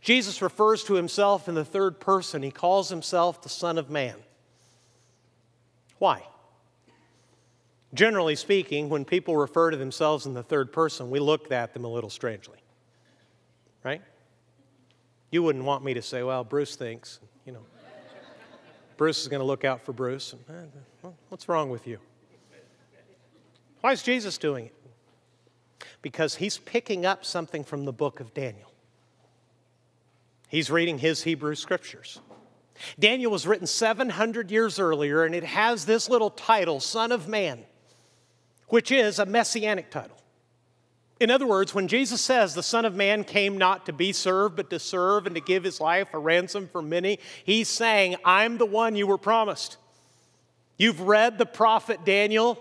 Jesus 0.01 0.41
refers 0.41 0.85
to 0.85 0.95
himself 0.95 1.51
in 1.51 1.55
the 1.55 1.67
third 1.67 2.01
person. 2.01 2.43
He 2.43 2.51
calls 2.51 2.89
himself 2.89 3.43
the 3.43 3.51
Son 3.51 3.77
of 3.77 3.91
Man. 3.91 4.17
Why? 5.99 6.23
Generally 7.93 8.37
speaking, 8.37 8.89
when 8.89 9.05
people 9.05 9.37
refer 9.37 9.71
to 9.71 9.77
themselves 9.77 10.25
in 10.25 10.33
the 10.33 10.43
third 10.43 10.73
person, 10.73 11.11
we 11.11 11.19
look 11.19 11.53
at 11.53 11.75
them 11.75 11.85
a 11.85 11.89
little 11.89 12.09
strangely. 12.09 12.59
Right? 13.85 14.01
You 15.31 15.43
wouldn't 15.43 15.67
want 15.67 15.85
me 15.85 15.93
to 15.93 16.01
say, 16.01 16.23
well, 16.23 16.43
Bruce 16.43 16.75
thinks. 16.75 17.21
Bruce 18.99 19.23
is 19.23 19.29
going 19.29 19.41
to 19.41 19.47
look 19.47 19.65
out 19.65 19.81
for 19.81 19.93
Bruce. 19.93 20.35
What's 21.31 21.49
wrong 21.49 21.71
with 21.71 21.87
you? 21.87 21.99
Why 23.81 23.93
is 23.93 24.03
Jesus 24.03 24.37
doing 24.37 24.67
it? 24.67 24.75
Because 26.03 26.35
he's 26.35 26.59
picking 26.59 27.07
up 27.07 27.25
something 27.25 27.63
from 27.65 27.85
the 27.85 27.93
book 27.93 28.19
of 28.19 28.35
Daniel. 28.35 28.73
He's 30.49 30.69
reading 30.69 30.99
his 30.99 31.23
Hebrew 31.23 31.55
scriptures. 31.55 32.21
Daniel 32.99 33.31
was 33.31 33.47
written 33.47 33.67
700 33.67 34.51
years 34.51 34.81
earlier, 34.81 35.25
and 35.25 35.35
it 35.35 35.45
has 35.45 35.85
this 35.85 36.09
little 36.09 36.31
title, 36.31 36.81
Son 36.81 37.13
of 37.13 37.29
Man, 37.29 37.65
which 38.67 38.91
is 38.91 39.21
a 39.21 39.27
messianic 39.27 39.91
title. 39.91 40.17
In 41.21 41.31
other 41.31 41.47
words, 41.47 41.75
when 41.75 41.89
Jesus 41.89 42.21
says 42.21 42.55
the 42.55 42.63
Son 42.63 42.85
of 42.85 42.95
Man 42.95 43.25
came 43.25 43.59
not 43.59 43.87
to 43.87 43.93
be 43.93 44.13
served, 44.13 44.55
but 44.55 44.71
to 44.71 44.79
serve 44.79 45.27
and 45.27 45.35
to 45.35 45.41
give 45.41 45.65
his 45.65 45.81
life 45.81 46.09
a 46.13 46.19
ransom 46.19 46.69
for 46.71 46.81
many, 46.81 47.19
he's 47.45 47.69
saying, 47.69 48.17
I'm 48.25 48.57
the 48.57 48.67
one 48.67 48.95
you 48.95 49.07
were 49.07 49.19
promised. 49.19 49.79
You've 50.77 51.01
read 51.01 51.39
the 51.39 51.47
prophet 51.47 52.05
Daniel. 52.05 52.57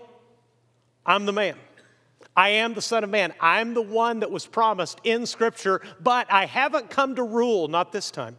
I'm 1.06 1.24
the 1.24 1.32
man. 1.32 1.54
I 2.36 2.50
am 2.50 2.74
the 2.74 2.82
Son 2.82 3.04
of 3.04 3.10
Man. 3.10 3.32
I'm 3.40 3.74
the 3.74 3.82
one 3.82 4.20
that 4.20 4.30
was 4.30 4.44
promised 4.44 5.00
in 5.04 5.26
Scripture, 5.26 5.80
but 6.00 6.30
I 6.30 6.46
haven't 6.46 6.90
come 6.90 7.14
to 7.16 7.22
rule, 7.22 7.68
not 7.68 7.92
this 7.92 8.10
time. 8.10 8.38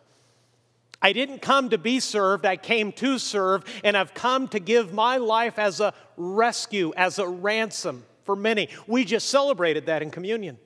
I 1.01 1.13
didn't 1.13 1.41
come 1.41 1.69
to 1.69 1.77
be 1.77 2.01
served, 2.01 2.45
I 2.45 2.57
came 2.57 2.91
to 2.93 3.17
serve, 3.17 3.63
and 3.85 3.95
I've 3.95 4.13
come 4.13 4.49
to 4.49 4.59
give 4.59 4.93
my 4.93 5.15
life 5.15 5.57
as 5.57 5.79
a 5.79 5.93
rescue, 6.17 6.91
as 6.97 7.19
a 7.19 7.27
ransom 7.27 8.03
for 8.29 8.35
many. 8.35 8.69
We 8.85 9.05
just 9.05 9.27
celebrated 9.29 9.87
that 9.87 10.03
in 10.03 10.11
communion. 10.11 10.59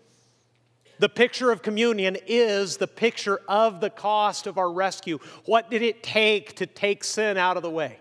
The 1.00 1.08
picture 1.08 1.50
of 1.50 1.62
communion 1.62 2.18
is 2.28 2.76
the 2.76 2.88
picture 2.88 3.40
of 3.48 3.80
the 3.80 3.90
cost 3.90 4.48
of 4.48 4.58
our 4.58 4.70
rescue. 4.70 5.20
What 5.46 5.72
did 5.72 5.82
it 5.82 6.04
take 6.04 6.58
to 6.58 6.66
take 6.66 7.06
sin 7.06 7.38
out 7.38 7.56
of 7.56 7.64
the 7.64 7.70
way? 7.70 8.00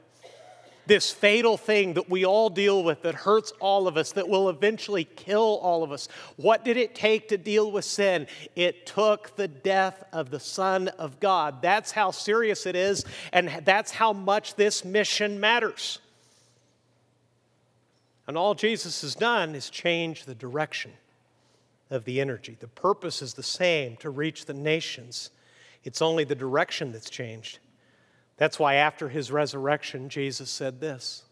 This 0.87 1.13
fatal 1.13 1.57
thing 1.57 1.95
that 1.95 2.11
we 2.11 2.25
all 2.25 2.51
deal 2.51 2.83
with 2.83 3.03
that 3.03 3.15
hurts 3.15 3.53
all 3.61 3.87
of 3.87 3.97
us, 3.97 4.11
that 4.15 4.29
will 4.29 4.49
eventually 4.49 5.05
kill 5.05 5.61
all 5.63 5.85
of 5.85 5.93
us. 5.93 6.09
What 6.35 6.65
did 6.65 6.77
it 6.77 6.97
take 6.97 7.29
to 7.29 7.39
deal 7.39 7.71
with 7.71 7.85
sin? 7.85 8.27
It 8.57 8.85
took 8.85 9.37
the 9.37 9.47
death 9.47 10.03
of 10.13 10.31
the 10.31 10.41
Son 10.41 10.89
of 10.89 11.21
God. 11.21 11.63
That's 11.63 11.93
how 11.93 12.11
serious 12.11 12.67
it 12.67 12.75
is, 12.75 13.05
and 13.33 13.49
that's 13.65 13.93
how 13.93 14.13
much 14.13 14.57
this 14.57 14.85
mission 14.85 15.39
matters. 15.39 16.01
And 18.33 18.39
all 18.39 18.55
Jesus 18.55 19.03
has 19.03 19.15
done 19.15 19.55
is 19.55 19.69
change 19.69 20.25
the 20.25 20.35
direction 20.35 20.93
of 21.91 22.07
the 22.07 22.19
energy. 22.19 22.57
The 22.59 22.67
purpose 22.67 23.21
is 23.21 23.35
the 23.35 23.43
same 23.43 23.99
to 23.99 24.09
reach 24.09 24.47
the 24.47 24.55
nations, 24.55 25.29
it's 25.85 26.01
only 26.01 26.25
the 26.25 26.35
direction 26.35 26.93
that's 26.93 27.11
changed. 27.11 27.59
That's 28.39 28.59
why 28.59 28.77
after 28.77 29.11
his 29.11 29.31
resurrection, 29.31 30.09
Jesus 30.09 30.49
said 30.49 30.81
this. 30.81 31.25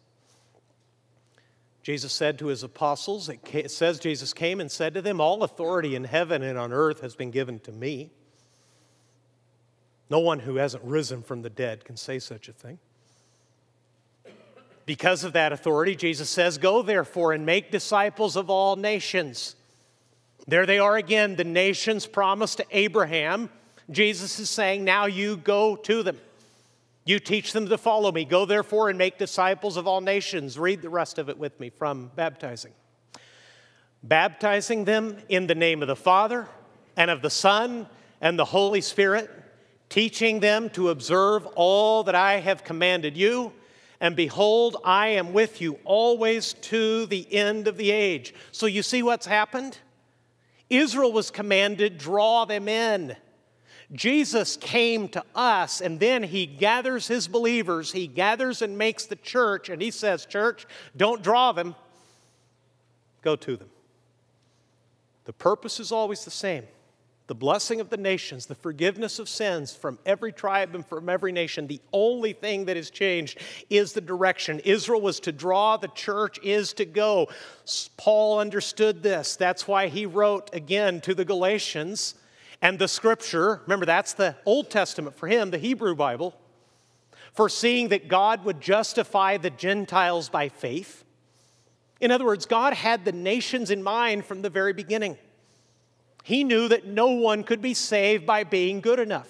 Jesus 1.82 2.12
said 2.12 2.38
to 2.38 2.48
his 2.48 2.62
apostles, 2.62 3.30
it 3.30 3.70
says 3.70 3.98
Jesus 3.98 4.34
came 4.34 4.60
and 4.60 4.70
said 4.70 4.92
to 4.92 5.00
them, 5.00 5.22
All 5.22 5.42
authority 5.42 5.96
in 5.96 6.04
heaven 6.04 6.42
and 6.42 6.58
on 6.58 6.70
earth 6.70 7.00
has 7.00 7.14
been 7.14 7.30
given 7.30 7.60
to 7.60 7.72
me. 7.72 8.10
No 10.10 10.18
one 10.18 10.40
who 10.40 10.56
hasn't 10.56 10.84
risen 10.84 11.22
from 11.22 11.40
the 11.40 11.48
dead 11.48 11.82
can 11.82 11.96
say 11.96 12.18
such 12.18 12.50
a 12.50 12.52
thing. 12.52 12.78
Because 14.90 15.22
of 15.22 15.34
that 15.34 15.52
authority, 15.52 15.94
Jesus 15.94 16.28
says, 16.28 16.58
Go 16.58 16.82
therefore 16.82 17.32
and 17.32 17.46
make 17.46 17.70
disciples 17.70 18.34
of 18.34 18.50
all 18.50 18.74
nations. 18.74 19.54
There 20.48 20.66
they 20.66 20.80
are 20.80 20.96
again, 20.96 21.36
the 21.36 21.44
nations 21.44 22.08
promised 22.08 22.56
to 22.56 22.66
Abraham. 22.72 23.50
Jesus 23.88 24.40
is 24.40 24.50
saying, 24.50 24.82
Now 24.82 25.06
you 25.06 25.36
go 25.36 25.76
to 25.76 26.02
them. 26.02 26.18
You 27.04 27.20
teach 27.20 27.52
them 27.52 27.68
to 27.68 27.78
follow 27.78 28.10
me. 28.10 28.24
Go 28.24 28.44
therefore 28.46 28.88
and 28.88 28.98
make 28.98 29.16
disciples 29.16 29.76
of 29.76 29.86
all 29.86 30.00
nations. 30.00 30.58
Read 30.58 30.82
the 30.82 30.90
rest 30.90 31.20
of 31.20 31.28
it 31.28 31.38
with 31.38 31.60
me 31.60 31.70
from 31.70 32.10
baptizing. 32.16 32.72
Baptizing 34.02 34.86
them 34.86 35.18
in 35.28 35.46
the 35.46 35.54
name 35.54 35.82
of 35.82 35.86
the 35.86 35.94
Father 35.94 36.48
and 36.96 37.12
of 37.12 37.22
the 37.22 37.30
Son 37.30 37.86
and 38.20 38.36
the 38.36 38.44
Holy 38.44 38.80
Spirit, 38.80 39.30
teaching 39.88 40.40
them 40.40 40.68
to 40.70 40.88
observe 40.88 41.46
all 41.54 42.02
that 42.02 42.16
I 42.16 42.40
have 42.40 42.64
commanded 42.64 43.16
you. 43.16 43.52
And 44.00 44.16
behold, 44.16 44.78
I 44.82 45.08
am 45.08 45.32
with 45.32 45.60
you 45.60 45.78
always 45.84 46.54
to 46.54 47.06
the 47.06 47.32
end 47.32 47.68
of 47.68 47.76
the 47.76 47.90
age. 47.90 48.34
So 48.50 48.66
you 48.66 48.82
see 48.82 49.02
what's 49.02 49.26
happened? 49.26 49.78
Israel 50.70 51.12
was 51.12 51.30
commanded, 51.30 51.98
draw 51.98 52.46
them 52.46 52.66
in. 52.68 53.16
Jesus 53.92 54.56
came 54.56 55.08
to 55.08 55.24
us, 55.34 55.80
and 55.80 55.98
then 55.98 56.22
he 56.22 56.46
gathers 56.46 57.08
his 57.08 57.26
believers. 57.26 57.92
He 57.92 58.06
gathers 58.06 58.62
and 58.62 58.78
makes 58.78 59.06
the 59.06 59.16
church, 59.16 59.68
and 59.68 59.82
he 59.82 59.90
says, 59.90 60.24
Church, 60.26 60.66
don't 60.96 61.22
draw 61.22 61.50
them, 61.50 61.74
go 63.20 63.34
to 63.34 63.56
them. 63.56 63.68
The 65.24 65.32
purpose 65.32 65.80
is 65.80 65.90
always 65.90 66.24
the 66.24 66.30
same 66.30 66.64
the 67.30 67.34
blessing 67.36 67.80
of 67.80 67.90
the 67.90 67.96
nations, 67.96 68.46
the 68.46 68.56
forgiveness 68.56 69.20
of 69.20 69.28
sins 69.28 69.72
from 69.72 70.00
every 70.04 70.32
tribe 70.32 70.74
and 70.74 70.84
from 70.84 71.08
every 71.08 71.30
nation. 71.30 71.68
The 71.68 71.80
only 71.92 72.32
thing 72.32 72.64
that 72.64 72.74
has 72.74 72.90
changed 72.90 73.38
is 73.70 73.92
the 73.92 74.00
direction. 74.00 74.58
Israel 74.64 75.00
was 75.00 75.20
to 75.20 75.30
draw, 75.30 75.76
the 75.76 75.86
church 75.86 76.40
is 76.42 76.72
to 76.72 76.84
go. 76.84 77.28
Paul 77.96 78.40
understood 78.40 79.04
this. 79.04 79.36
That's 79.36 79.68
why 79.68 79.86
he 79.86 80.06
wrote 80.06 80.50
again 80.52 81.00
to 81.02 81.14
the 81.14 81.24
Galatians 81.24 82.16
and 82.62 82.80
the 82.80 82.88
scripture. 82.88 83.60
Remember, 83.62 83.86
that's 83.86 84.14
the 84.14 84.34
Old 84.44 84.68
Testament 84.68 85.14
for 85.14 85.28
him, 85.28 85.52
the 85.52 85.58
Hebrew 85.58 85.94
Bible. 85.94 86.34
Foreseeing 87.34 87.90
that 87.90 88.08
God 88.08 88.44
would 88.44 88.60
justify 88.60 89.36
the 89.36 89.50
Gentiles 89.50 90.28
by 90.28 90.48
faith. 90.48 91.04
In 92.00 92.10
other 92.10 92.24
words, 92.24 92.44
God 92.44 92.72
had 92.72 93.04
the 93.04 93.12
nations 93.12 93.70
in 93.70 93.84
mind 93.84 94.24
from 94.24 94.42
the 94.42 94.50
very 94.50 94.72
beginning. 94.72 95.16
He 96.22 96.44
knew 96.44 96.68
that 96.68 96.86
no 96.86 97.08
one 97.08 97.44
could 97.44 97.62
be 97.62 97.74
saved 97.74 98.26
by 98.26 98.44
being 98.44 98.80
good 98.80 98.98
enough. 98.98 99.28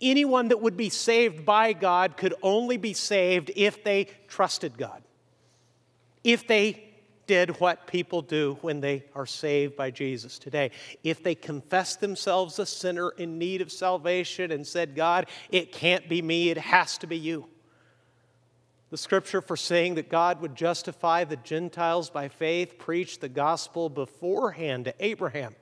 Anyone 0.00 0.48
that 0.48 0.60
would 0.60 0.76
be 0.76 0.90
saved 0.90 1.44
by 1.44 1.72
God 1.72 2.16
could 2.16 2.34
only 2.42 2.76
be 2.76 2.92
saved 2.92 3.50
if 3.56 3.82
they 3.82 4.08
trusted 4.28 4.76
God. 4.76 5.02
If 6.22 6.46
they 6.46 6.82
did 7.26 7.60
what 7.60 7.86
people 7.88 8.22
do 8.22 8.56
when 8.60 8.80
they 8.80 9.04
are 9.14 9.26
saved 9.26 9.76
by 9.76 9.90
Jesus 9.90 10.38
today. 10.38 10.70
If 11.02 11.24
they 11.24 11.34
confessed 11.34 12.00
themselves 12.00 12.60
a 12.60 12.66
sinner 12.66 13.10
in 13.18 13.36
need 13.38 13.60
of 13.62 13.72
salvation 13.72 14.52
and 14.52 14.64
said, 14.64 14.94
God, 14.94 15.26
it 15.50 15.72
can't 15.72 16.08
be 16.08 16.22
me, 16.22 16.50
it 16.50 16.58
has 16.58 16.98
to 16.98 17.08
be 17.08 17.18
you. 17.18 17.48
the 18.90 18.96
scripture 18.96 19.40
for 19.40 19.56
saying 19.56 19.96
that 19.96 20.08
God 20.08 20.40
would 20.40 20.54
justify 20.54 21.24
the 21.24 21.36
Gentiles 21.36 22.08
by 22.08 22.28
faith 22.28 22.78
preached 22.78 23.20
the 23.20 23.28
gospel 23.28 23.88
beforehand 23.88 24.84
to 24.84 24.94
Abraham. 25.00 25.54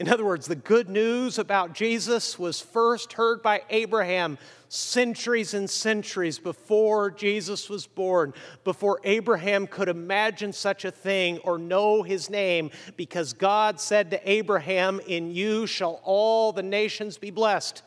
In 0.00 0.08
other 0.08 0.24
words, 0.24 0.46
the 0.46 0.56
good 0.56 0.88
news 0.88 1.38
about 1.38 1.74
Jesus 1.74 2.38
was 2.38 2.58
first 2.58 3.12
heard 3.12 3.42
by 3.42 3.64
Abraham 3.68 4.38
centuries 4.70 5.52
and 5.52 5.68
centuries 5.68 6.38
before 6.38 7.10
Jesus 7.10 7.68
was 7.68 7.86
born, 7.86 8.32
before 8.64 8.98
Abraham 9.04 9.66
could 9.66 9.90
imagine 9.90 10.54
such 10.54 10.86
a 10.86 10.90
thing 10.90 11.36
or 11.40 11.58
know 11.58 12.02
his 12.02 12.30
name, 12.30 12.70
because 12.96 13.34
God 13.34 13.78
said 13.78 14.10
to 14.12 14.30
Abraham, 14.30 15.02
In 15.06 15.32
you 15.32 15.66
shall 15.66 16.00
all 16.02 16.54
the 16.54 16.62
nations 16.62 17.18
be 17.18 17.30
blessed. 17.30 17.82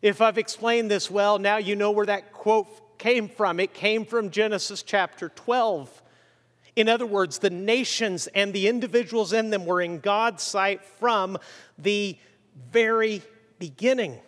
If 0.00 0.20
I've 0.20 0.38
explained 0.38 0.92
this 0.92 1.10
well, 1.10 1.40
now 1.40 1.56
you 1.56 1.74
know 1.74 1.90
where 1.90 2.06
that 2.06 2.32
quote 2.32 2.98
came 2.98 3.28
from. 3.28 3.58
It 3.58 3.74
came 3.74 4.04
from 4.04 4.30
Genesis 4.30 4.84
chapter 4.84 5.28
12. 5.30 6.03
In 6.76 6.88
other 6.88 7.06
words, 7.06 7.38
the 7.38 7.50
nations 7.50 8.26
and 8.28 8.52
the 8.52 8.68
individuals 8.68 9.32
in 9.32 9.50
them 9.50 9.64
were 9.64 9.80
in 9.80 10.00
God's 10.00 10.42
sight 10.42 10.84
from 10.84 11.38
the 11.78 12.18
very 12.72 13.22
beginning. 13.58 14.18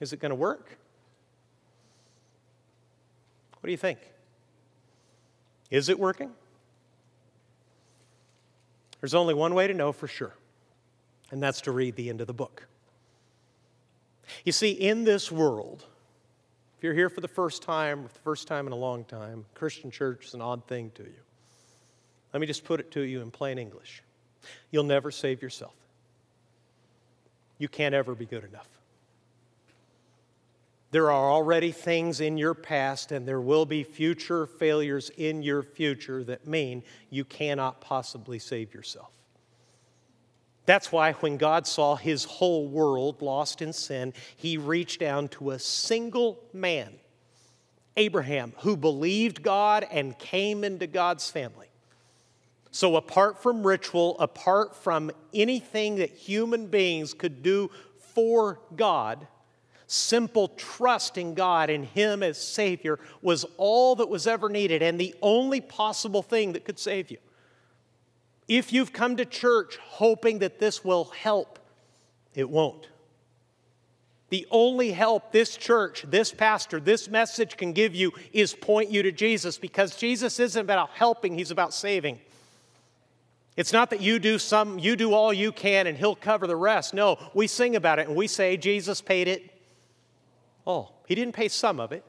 Is 0.00 0.12
it 0.12 0.20
going 0.20 0.30
to 0.30 0.36
work? 0.36 0.78
What 3.60 3.66
do 3.66 3.70
you 3.72 3.76
think? 3.76 3.98
Is 5.70 5.88
it 5.88 5.98
working? 5.98 6.30
There's 9.00 9.14
only 9.14 9.34
one 9.34 9.54
way 9.54 9.66
to 9.66 9.74
know 9.74 9.92
for 9.92 10.06
sure, 10.06 10.34
and 11.30 11.42
that's 11.42 11.60
to 11.62 11.72
read 11.72 11.96
the 11.96 12.08
end 12.08 12.20
of 12.20 12.26
the 12.26 12.32
book. 12.32 12.66
You 14.44 14.52
see, 14.52 14.70
in 14.70 15.04
this 15.04 15.30
world, 15.32 15.84
if 16.78 16.84
you're 16.84 16.94
here 16.94 17.08
for 17.08 17.20
the 17.20 17.26
first 17.26 17.62
time, 17.62 18.04
the 18.04 18.20
first 18.20 18.46
time 18.46 18.68
in 18.68 18.72
a 18.72 18.76
long 18.76 19.04
time, 19.04 19.44
Christian 19.54 19.90
church 19.90 20.26
is 20.26 20.34
an 20.34 20.40
odd 20.40 20.64
thing 20.68 20.92
to 20.94 21.02
you. 21.02 21.20
Let 22.32 22.40
me 22.40 22.46
just 22.46 22.64
put 22.64 22.78
it 22.78 22.92
to 22.92 23.00
you 23.00 23.20
in 23.20 23.32
plain 23.32 23.58
English. 23.58 24.04
You'll 24.70 24.84
never 24.84 25.10
save 25.10 25.42
yourself. 25.42 25.74
You 27.58 27.66
can't 27.66 27.96
ever 27.96 28.14
be 28.14 28.26
good 28.26 28.44
enough. 28.44 28.68
There 30.92 31.10
are 31.10 31.32
already 31.32 31.72
things 31.72 32.20
in 32.20 32.38
your 32.38 32.54
past, 32.54 33.10
and 33.10 33.26
there 33.26 33.40
will 33.40 33.66
be 33.66 33.82
future 33.82 34.46
failures 34.46 35.10
in 35.16 35.42
your 35.42 35.64
future 35.64 36.22
that 36.24 36.46
mean 36.46 36.84
you 37.10 37.24
cannot 37.24 37.80
possibly 37.80 38.38
save 38.38 38.72
yourself. 38.72 39.10
That's 40.68 40.92
why 40.92 41.14
when 41.14 41.38
God 41.38 41.66
saw 41.66 41.96
his 41.96 42.24
whole 42.24 42.68
world 42.68 43.22
lost 43.22 43.62
in 43.62 43.72
sin, 43.72 44.12
he 44.36 44.58
reached 44.58 45.00
down 45.00 45.28
to 45.28 45.52
a 45.52 45.58
single 45.58 46.40
man, 46.52 46.92
Abraham, 47.96 48.52
who 48.58 48.76
believed 48.76 49.42
God 49.42 49.86
and 49.90 50.18
came 50.18 50.64
into 50.64 50.86
God's 50.86 51.30
family. 51.30 51.68
So, 52.70 52.96
apart 52.96 53.42
from 53.42 53.66
ritual, 53.66 54.18
apart 54.20 54.76
from 54.76 55.10
anything 55.32 55.96
that 55.96 56.10
human 56.10 56.66
beings 56.66 57.14
could 57.14 57.42
do 57.42 57.70
for 57.96 58.60
God, 58.76 59.26
simple 59.86 60.48
trust 60.48 61.16
in 61.16 61.32
God 61.32 61.70
and 61.70 61.86
Him 61.86 62.22
as 62.22 62.36
Savior 62.36 62.98
was 63.22 63.46
all 63.56 63.96
that 63.96 64.10
was 64.10 64.26
ever 64.26 64.50
needed 64.50 64.82
and 64.82 65.00
the 65.00 65.14
only 65.22 65.62
possible 65.62 66.22
thing 66.22 66.52
that 66.52 66.66
could 66.66 66.78
save 66.78 67.10
you. 67.10 67.16
If 68.48 68.72
you've 68.72 68.92
come 68.92 69.16
to 69.16 69.24
church 69.24 69.78
hoping 69.78 70.40
that 70.40 70.58
this 70.58 70.84
will 70.84 71.04
help, 71.04 71.58
it 72.34 72.48
won't. 72.48 72.88
The 74.30 74.46
only 74.50 74.90
help 74.90 75.32
this 75.32 75.56
church, 75.56 76.04
this 76.08 76.32
pastor, 76.32 76.80
this 76.80 77.08
message 77.08 77.56
can 77.56 77.72
give 77.72 77.94
you 77.94 78.12
is 78.32 78.54
point 78.54 78.90
you 78.90 79.02
to 79.02 79.12
Jesus 79.12 79.56
because 79.58 79.96
Jesus 79.96 80.38
isn't 80.40 80.60
about 80.60 80.90
helping, 80.90 81.36
he's 81.36 81.50
about 81.50 81.72
saving. 81.72 82.20
It's 83.56 83.72
not 83.72 83.90
that 83.90 84.00
you 84.00 84.18
do 84.18 84.38
some 84.38 84.78
you 84.78 84.96
do 84.96 85.14
all 85.14 85.32
you 85.32 85.50
can 85.50 85.86
and 85.86 85.96
he'll 85.96 86.14
cover 86.14 86.46
the 86.46 86.56
rest. 86.56 86.94
No, 86.94 87.18
we 87.34 87.46
sing 87.46 87.74
about 87.76 87.98
it 87.98 88.06
and 88.06 88.16
we 88.16 88.26
say 88.26 88.56
Jesus 88.56 89.00
paid 89.00 89.28
it 89.28 89.50
Oh, 90.68 90.90
He 91.06 91.14
didn't 91.14 91.34
pay 91.34 91.48
some 91.48 91.80
of 91.80 91.90
it. 91.92 92.04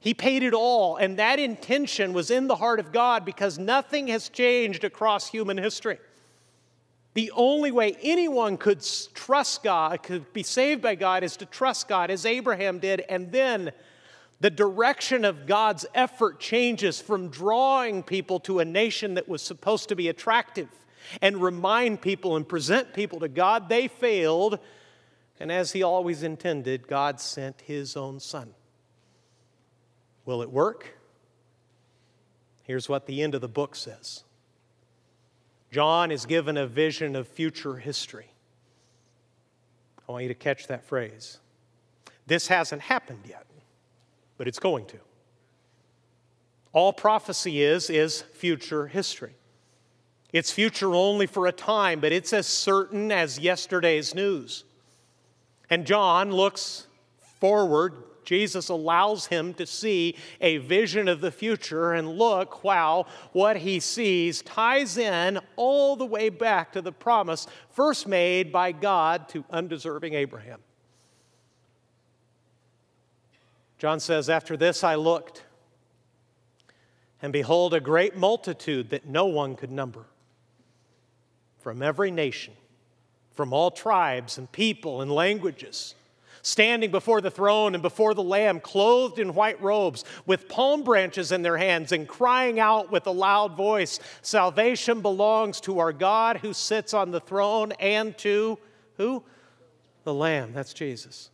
He 0.00 0.14
paid 0.14 0.42
it 0.42 0.54
all, 0.54 0.96
and 0.96 1.18
that 1.18 1.38
intention 1.38 2.14
was 2.14 2.30
in 2.30 2.48
the 2.48 2.56
heart 2.56 2.80
of 2.80 2.90
God 2.90 3.26
because 3.26 3.58
nothing 3.58 4.08
has 4.08 4.30
changed 4.30 4.82
across 4.82 5.28
human 5.28 5.58
history. 5.58 5.98
The 7.12 7.30
only 7.34 7.70
way 7.70 7.96
anyone 8.02 8.56
could 8.56 8.86
trust 9.14 9.62
God, 9.62 10.02
could 10.02 10.32
be 10.32 10.42
saved 10.42 10.80
by 10.80 10.94
God, 10.94 11.22
is 11.22 11.36
to 11.38 11.46
trust 11.46 11.86
God 11.86 12.10
as 12.10 12.24
Abraham 12.24 12.78
did, 12.78 13.00
and 13.10 13.30
then 13.30 13.72
the 14.40 14.48
direction 14.48 15.26
of 15.26 15.46
God's 15.46 15.84
effort 15.94 16.40
changes 16.40 16.98
from 16.98 17.28
drawing 17.28 18.02
people 18.02 18.40
to 18.40 18.60
a 18.60 18.64
nation 18.64 19.14
that 19.14 19.28
was 19.28 19.42
supposed 19.42 19.90
to 19.90 19.96
be 19.96 20.08
attractive 20.08 20.68
and 21.20 21.42
remind 21.42 22.00
people 22.00 22.36
and 22.36 22.48
present 22.48 22.94
people 22.94 23.20
to 23.20 23.28
God. 23.28 23.68
They 23.68 23.86
failed, 23.86 24.58
and 25.38 25.52
as 25.52 25.72
He 25.72 25.82
always 25.82 26.22
intended, 26.22 26.88
God 26.88 27.20
sent 27.20 27.60
His 27.60 27.98
own 27.98 28.18
Son. 28.18 28.54
Will 30.24 30.42
it 30.42 30.50
work? 30.50 30.96
Here's 32.62 32.88
what 32.88 33.06
the 33.06 33.22
end 33.22 33.34
of 33.34 33.40
the 33.40 33.48
book 33.48 33.74
says 33.74 34.24
John 35.72 36.10
is 36.10 36.26
given 36.26 36.56
a 36.56 36.66
vision 36.66 37.16
of 37.16 37.26
future 37.26 37.76
history. 37.76 38.30
I 40.08 40.12
want 40.12 40.22
you 40.22 40.28
to 40.28 40.34
catch 40.34 40.66
that 40.66 40.84
phrase. 40.84 41.38
This 42.26 42.48
hasn't 42.48 42.82
happened 42.82 43.20
yet, 43.28 43.46
but 44.38 44.48
it's 44.48 44.58
going 44.58 44.86
to. 44.86 44.98
All 46.72 46.92
prophecy 46.92 47.62
is, 47.62 47.90
is 47.90 48.22
future 48.22 48.86
history. 48.86 49.34
It's 50.32 50.52
future 50.52 50.94
only 50.94 51.26
for 51.26 51.46
a 51.46 51.52
time, 51.52 52.00
but 52.00 52.12
it's 52.12 52.32
as 52.32 52.46
certain 52.46 53.10
as 53.10 53.38
yesterday's 53.38 54.14
news. 54.14 54.64
And 55.68 55.86
John 55.86 56.30
looks 56.30 56.86
forward 57.40 57.94
Jesus 58.30 58.68
allows 58.68 59.26
him 59.26 59.54
to 59.54 59.66
see 59.66 60.14
a 60.40 60.58
vision 60.58 61.08
of 61.08 61.20
the 61.20 61.32
future, 61.32 61.94
and 61.94 62.08
look, 62.08 62.62
wow, 62.62 63.06
what 63.32 63.56
he 63.56 63.80
sees 63.80 64.40
ties 64.42 64.96
in 64.96 65.40
all 65.56 65.96
the 65.96 66.06
way 66.06 66.28
back 66.28 66.70
to 66.74 66.80
the 66.80 66.92
promise 66.92 67.48
first 67.70 68.06
made 68.06 68.52
by 68.52 68.70
God 68.70 69.28
to 69.30 69.44
undeserving 69.50 70.14
Abraham. 70.14 70.60
John 73.78 73.98
says, 73.98 74.30
After 74.30 74.56
this 74.56 74.84
I 74.84 74.94
looked, 74.94 75.42
and 77.20 77.32
behold, 77.32 77.74
a 77.74 77.80
great 77.80 78.16
multitude 78.16 78.90
that 78.90 79.08
no 79.08 79.24
one 79.26 79.56
could 79.56 79.72
number 79.72 80.06
from 81.58 81.82
every 81.82 82.12
nation, 82.12 82.54
from 83.34 83.52
all 83.52 83.72
tribes 83.72 84.38
and 84.38 84.52
people 84.52 85.00
and 85.00 85.10
languages 85.10 85.96
standing 86.42 86.90
before 86.90 87.20
the 87.20 87.30
throne 87.30 87.74
and 87.74 87.82
before 87.82 88.14
the 88.14 88.22
Lamb, 88.22 88.60
clothed 88.60 89.18
in 89.18 89.34
white 89.34 89.60
robes, 89.62 90.04
with 90.26 90.48
palm 90.48 90.82
branches 90.82 91.32
in 91.32 91.42
their 91.42 91.56
hands, 91.56 91.92
and 91.92 92.08
crying 92.08 92.60
out 92.60 92.90
with 92.90 93.06
a 93.06 93.10
loud 93.10 93.56
voice 93.56 94.00
Salvation 94.22 95.00
belongs 95.00 95.60
to 95.62 95.78
our 95.78 95.92
God 95.92 96.38
who 96.38 96.52
sits 96.52 96.94
on 96.94 97.10
the 97.10 97.20
throne 97.20 97.72
and 97.72 98.16
to 98.18 98.58
who? 98.96 99.22
The 100.04 100.14
Lamb. 100.14 100.52
That's 100.52 100.72
Jesus. 100.74 101.30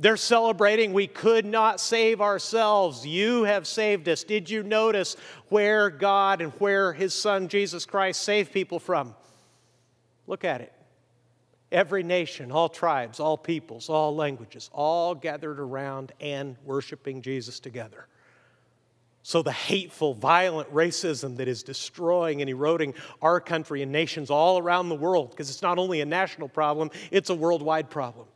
They're 0.00 0.16
celebrating, 0.16 0.92
we 0.92 1.06
could 1.06 1.44
not 1.44 1.78
save 1.78 2.20
ourselves. 2.20 3.06
You 3.06 3.44
have 3.44 3.66
saved 3.66 4.08
us. 4.08 4.24
Did 4.24 4.50
you 4.50 4.62
notice 4.62 5.16
where 5.48 5.90
God 5.90 6.40
and 6.40 6.52
where 6.54 6.92
His 6.92 7.14
Son 7.14 7.46
Jesus 7.46 7.86
Christ 7.86 8.22
saved 8.22 8.52
people 8.52 8.80
from? 8.80 9.14
Look 10.26 10.44
at 10.44 10.60
it 10.60 10.72
every 11.72 12.02
nation, 12.02 12.52
all 12.52 12.68
tribes, 12.68 13.18
all 13.18 13.36
peoples, 13.36 13.88
all 13.88 14.14
languages, 14.14 14.70
all 14.72 15.14
gathered 15.14 15.58
around 15.58 16.12
and 16.20 16.56
worshiping 16.64 17.22
Jesus 17.22 17.58
together. 17.58 18.06
So, 19.24 19.42
the 19.42 19.52
hateful, 19.52 20.14
violent 20.14 20.72
racism 20.74 21.36
that 21.36 21.46
is 21.46 21.62
destroying 21.62 22.40
and 22.40 22.50
eroding 22.50 22.94
our 23.20 23.40
country 23.40 23.82
and 23.82 23.92
nations 23.92 24.30
all 24.30 24.58
around 24.58 24.88
the 24.88 24.96
world, 24.96 25.30
because 25.30 25.48
it's 25.48 25.62
not 25.62 25.78
only 25.78 26.00
a 26.00 26.06
national 26.06 26.48
problem, 26.48 26.90
it's 27.12 27.30
a 27.30 27.34
worldwide 27.34 27.88
problem. 27.88 28.26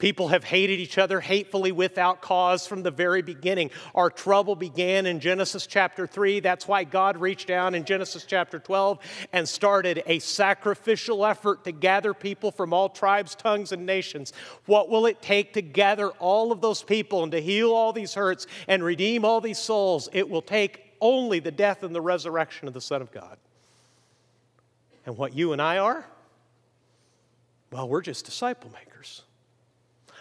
People 0.00 0.28
have 0.28 0.42
hated 0.42 0.80
each 0.80 0.98
other 0.98 1.20
hatefully 1.20 1.70
without 1.70 2.22
cause 2.22 2.66
from 2.66 2.82
the 2.82 2.90
very 2.90 3.22
beginning. 3.22 3.70
Our 3.94 4.10
trouble 4.10 4.56
began 4.56 5.06
in 5.06 5.20
Genesis 5.20 5.66
chapter 5.66 6.06
3. 6.06 6.40
That's 6.40 6.66
why 6.66 6.84
God 6.84 7.18
reached 7.18 7.46
down 7.46 7.74
in 7.74 7.84
Genesis 7.84 8.24
chapter 8.24 8.58
12 8.58 8.98
and 9.32 9.48
started 9.48 10.02
a 10.06 10.18
sacrificial 10.18 11.24
effort 11.24 11.64
to 11.64 11.72
gather 11.72 12.14
people 12.14 12.50
from 12.50 12.72
all 12.72 12.88
tribes, 12.88 13.34
tongues, 13.34 13.72
and 13.72 13.84
nations. 13.86 14.32
What 14.64 14.88
will 14.88 15.04
it 15.04 15.20
take 15.20 15.52
to 15.52 15.62
gather 15.62 16.08
all 16.12 16.50
of 16.50 16.62
those 16.62 16.82
people 16.82 17.22
and 17.22 17.30
to 17.32 17.40
heal 17.40 17.70
all 17.70 17.92
these 17.92 18.14
hurts 18.14 18.46
and 18.66 18.82
redeem 18.82 19.24
all 19.24 19.42
these 19.42 19.58
souls? 19.58 20.08
It 20.12 20.28
will 20.28 20.42
take 20.42 20.82
only 21.00 21.40
the 21.40 21.50
death 21.50 21.82
and 21.82 21.94
the 21.94 22.00
resurrection 22.00 22.66
of 22.66 22.74
the 22.74 22.80
Son 22.80 23.02
of 23.02 23.12
God. 23.12 23.36
And 25.04 25.18
what 25.18 25.34
you 25.34 25.52
and 25.52 25.60
I 25.60 25.78
are? 25.78 26.06
Well, 27.70 27.88
we're 27.88 28.02
just 28.02 28.24
disciple 28.24 28.70
makers. 28.70 28.89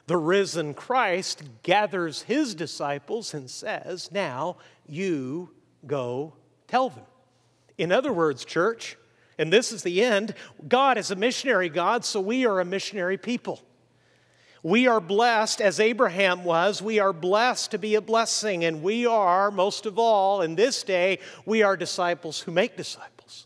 The 0.10 0.18
risen 0.18 0.74
Christ 0.74 1.44
gathers 1.62 2.24
his 2.24 2.56
disciples 2.56 3.36
and 3.36 3.48
says, 3.48 4.12
Now 4.12 4.58
you 4.88 5.52
go 5.86 6.34
tell 6.68 6.90
them. 6.90 7.06
In 7.78 7.92
other 7.92 8.12
words, 8.12 8.44
church, 8.44 8.98
and 9.38 9.54
this 9.54 9.72
is 9.72 9.84
the 9.84 10.04
end, 10.04 10.34
God 10.68 10.98
is 10.98 11.12
a 11.12 11.16
missionary 11.16 11.70
God, 11.70 12.04
so 12.04 12.20
we 12.20 12.48
are 12.48 12.60
a 12.60 12.66
missionary 12.66 13.20
people. 13.20 13.62
We 14.64 14.88
are 14.88 15.00
blessed, 15.00 15.62
as 15.62 15.80
Abraham 15.80 16.44
was, 16.44 16.82
we 16.82 16.98
are 16.98 17.14
blessed 17.14 17.70
to 17.70 17.78
be 17.78 17.94
a 17.94 18.02
blessing, 18.02 18.66
and 18.66 18.82
we 18.82 19.06
are, 19.06 19.52
most 19.52 19.86
of 19.86 20.00
all, 20.00 20.42
in 20.42 20.56
this 20.56 20.82
day, 20.82 21.20
we 21.46 21.62
are 21.62 21.78
disciples 21.78 22.40
who 22.40 22.52
make 22.52 22.76
disciples. 22.76 23.46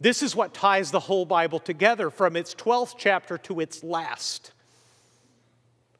This 0.00 0.22
is 0.22 0.34
what 0.34 0.54
ties 0.54 0.92
the 0.92 1.00
whole 1.00 1.26
Bible 1.26 1.58
together 1.58 2.08
from 2.08 2.36
its 2.36 2.54
12th 2.54 2.94
chapter 2.96 3.36
to 3.36 3.60
its 3.60 3.84
last, 3.84 4.52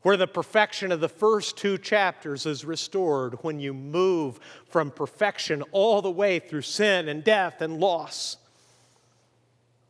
where 0.07 0.17
the 0.17 0.25
perfection 0.29 0.93
of 0.93 1.01
the 1.01 1.09
first 1.09 1.57
two 1.57 1.77
chapters 1.77 2.47
is 2.47 2.65
restored 2.65 3.35
when 3.43 3.59
you 3.59 3.75
move 3.75 4.39
from 4.69 4.89
perfection 4.89 5.63
all 5.73 6.01
the 6.01 6.09
way 6.09 6.39
through 6.39 6.63
sin 6.63 7.09
and 7.09 7.25
death 7.25 7.61
and 7.61 7.81
loss 7.81 8.37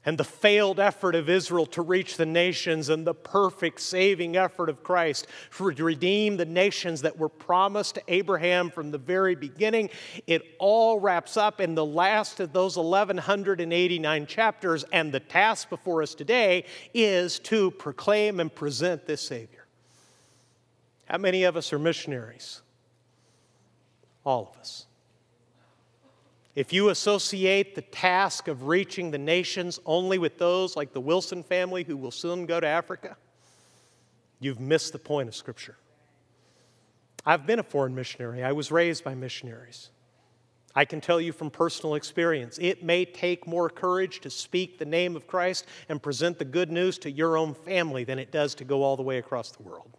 and 0.07 0.17
the 0.17 0.25
failed 0.25 0.81
effort 0.81 1.15
of 1.15 1.29
Israel 1.29 1.67
to 1.67 1.83
reach 1.83 2.17
the 2.17 2.25
nations 2.25 2.89
and 2.89 3.07
the 3.07 3.13
perfect 3.13 3.79
saving 3.79 4.39
effort 4.39 4.71
of 4.71 4.83
Christ 4.83 5.27
to 5.59 5.65
redeem 5.85 6.39
the 6.39 6.47
nations 6.47 7.03
that 7.03 7.19
were 7.19 7.29
promised 7.29 7.97
to 7.97 8.03
Abraham 8.09 8.71
from 8.71 8.91
the 8.93 8.97
very 8.97 9.35
beginning. 9.35 9.91
It 10.27 10.43
all 10.59 10.99
wraps 10.99 11.37
up 11.37 11.61
in 11.61 11.75
the 11.75 11.85
last 11.85 12.41
of 12.41 12.55
those 12.55 12.79
1189 12.79 14.27
chapters, 14.27 14.83
and 14.95 15.13
the 15.13 15.21
task 15.21 15.69
before 15.69 16.01
us 16.01 16.15
today 16.15 16.65
is 16.95 17.39
to 17.41 17.71
proclaim 17.73 18.41
and 18.41 18.55
present 18.55 19.05
this 19.05 19.21
Savior. 19.21 19.66
How 21.07 21.19
many 21.19 21.45
of 21.45 21.57
us 21.57 21.73
are 21.73 21.79
missionaries? 21.79 22.61
All 24.25 24.51
of 24.53 24.61
us. 24.61 24.87
If 26.55 26.73
you 26.73 26.89
associate 26.89 27.75
the 27.75 27.83
task 27.83 28.49
of 28.49 28.67
reaching 28.67 29.11
the 29.11 29.19
nations 29.19 29.79
only 29.85 30.19
with 30.19 30.39
those 30.39 30.75
like 30.75 30.93
the 30.93 31.01
Wilson 31.01 31.43
family 31.43 31.85
who 31.85 31.97
will 31.97 32.11
soon 32.11 32.47
go 32.47 32.59
to 32.59 32.67
Africa, 32.67 33.17
you've 34.41 34.59
missed 34.59 34.93
the 34.93 34.99
point 34.99 35.29
of 35.29 35.35
Scripture. 35.35 35.77
I've 37.25 37.47
been 37.47 37.59
a 37.59 37.65
foreign 37.65 37.95
missionary, 37.95 38.43
I 38.43 38.53
was 38.53 38.73
raised 38.73 39.05
by 39.05 39.15
missionaries. 39.15 39.91
I 40.75 40.85
can 40.85 41.01
tell 41.01 41.21
you 41.21 41.33
from 41.33 41.51
personal 41.51 41.95
experience, 41.95 42.59
it 42.61 42.83
may 42.83 43.05
take 43.05 43.47
more 43.47 43.71
courage 43.71 44.21
to 44.21 44.31
speak 44.31 44.79
the 44.79 44.85
name 44.85 45.17
of 45.17 45.27
Christ 45.27 45.67
and 45.89 46.03
present 46.03 46.39
the 46.39 46.45
good 46.45 46.71
news 46.71 46.99
to 46.99 47.11
your 47.11 47.39
own 47.39 47.55
family 47.55 48.05
than 48.05 48.19
it 48.19 48.31
does 48.31 48.55
to 48.57 48.65
go 48.65 48.83
all 48.83 48.97
the 48.97 49.03
way 49.03 49.19
across 49.19 49.51
the 49.51 49.63
world. 49.63 49.97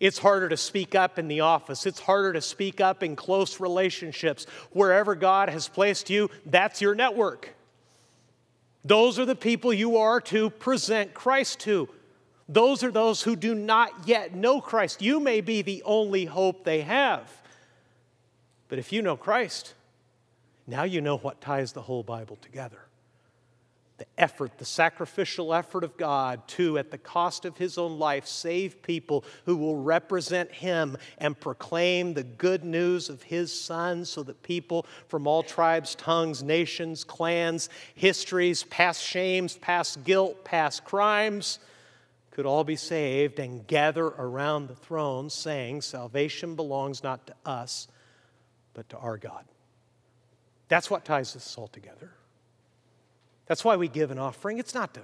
It's 0.00 0.18
harder 0.18 0.48
to 0.48 0.56
speak 0.56 0.94
up 0.94 1.18
in 1.18 1.28
the 1.28 1.40
office. 1.40 1.86
It's 1.86 2.00
harder 2.00 2.32
to 2.32 2.40
speak 2.40 2.80
up 2.80 3.02
in 3.02 3.16
close 3.16 3.60
relationships. 3.60 4.46
Wherever 4.72 5.14
God 5.14 5.48
has 5.48 5.68
placed 5.68 6.10
you, 6.10 6.30
that's 6.46 6.80
your 6.80 6.94
network. 6.94 7.54
Those 8.84 9.18
are 9.18 9.24
the 9.24 9.36
people 9.36 9.72
you 9.72 9.96
are 9.96 10.20
to 10.22 10.50
present 10.50 11.14
Christ 11.14 11.60
to. 11.60 11.88
Those 12.48 12.82
are 12.82 12.90
those 12.90 13.22
who 13.22 13.36
do 13.36 13.54
not 13.54 14.06
yet 14.06 14.34
know 14.34 14.60
Christ. 14.60 15.00
You 15.00 15.20
may 15.20 15.40
be 15.40 15.62
the 15.62 15.82
only 15.84 16.26
hope 16.26 16.64
they 16.64 16.82
have. 16.82 17.30
But 18.68 18.78
if 18.78 18.92
you 18.92 19.00
know 19.00 19.16
Christ, 19.16 19.74
now 20.66 20.82
you 20.82 21.00
know 21.00 21.16
what 21.16 21.40
ties 21.40 21.72
the 21.72 21.82
whole 21.82 22.02
Bible 22.02 22.36
together 22.42 22.83
the 23.96 24.06
effort, 24.18 24.58
the 24.58 24.64
sacrificial 24.64 25.54
effort 25.54 25.84
of 25.84 25.96
God 25.96 26.46
to, 26.48 26.78
at 26.78 26.90
the 26.90 26.98
cost 26.98 27.44
of 27.44 27.56
his 27.56 27.78
own 27.78 27.98
life, 27.98 28.26
save 28.26 28.82
people 28.82 29.24
who 29.44 29.56
will 29.56 29.76
represent 29.76 30.50
him 30.50 30.96
and 31.18 31.38
proclaim 31.38 32.12
the 32.12 32.24
good 32.24 32.64
news 32.64 33.08
of 33.08 33.22
his 33.22 33.52
son 33.52 34.04
so 34.04 34.24
that 34.24 34.42
people 34.42 34.84
from 35.06 35.28
all 35.28 35.44
tribes, 35.44 35.94
tongues, 35.94 36.42
nations, 36.42 37.04
clans, 37.04 37.68
histories, 37.94 38.64
past 38.64 39.00
shames, 39.02 39.56
past 39.58 40.02
guilt, 40.02 40.44
past 40.44 40.84
crimes 40.84 41.60
could 42.32 42.46
all 42.46 42.64
be 42.64 42.76
saved 42.76 43.38
and 43.38 43.64
gather 43.68 44.06
around 44.06 44.66
the 44.66 44.74
throne 44.74 45.30
saying, 45.30 45.80
Salvation 45.80 46.56
belongs 46.56 47.04
not 47.04 47.28
to 47.28 47.34
us, 47.46 47.86
but 48.74 48.88
to 48.88 48.98
our 48.98 49.16
God. 49.16 49.44
That's 50.66 50.90
what 50.90 51.04
ties 51.04 51.34
this 51.34 51.56
all 51.56 51.68
together. 51.68 52.10
That's 53.46 53.64
why 53.64 53.76
we 53.76 53.88
give 53.88 54.10
an 54.10 54.18
offering. 54.18 54.58
It's 54.58 54.74
not 54.74 54.94
to 54.94 55.02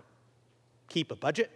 keep 0.89 1.11
a 1.11 1.17
budget, 1.17 1.51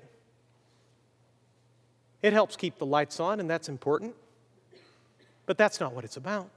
it 2.22 2.32
helps 2.32 2.56
keep 2.56 2.78
the 2.78 2.86
lights 2.86 3.20
on, 3.20 3.40
and 3.40 3.50
that's 3.50 3.68
important. 3.68 4.14
But 5.46 5.58
that's 5.58 5.78
not 5.78 5.92
what 5.92 6.04
it's 6.04 6.16
about. 6.16 6.48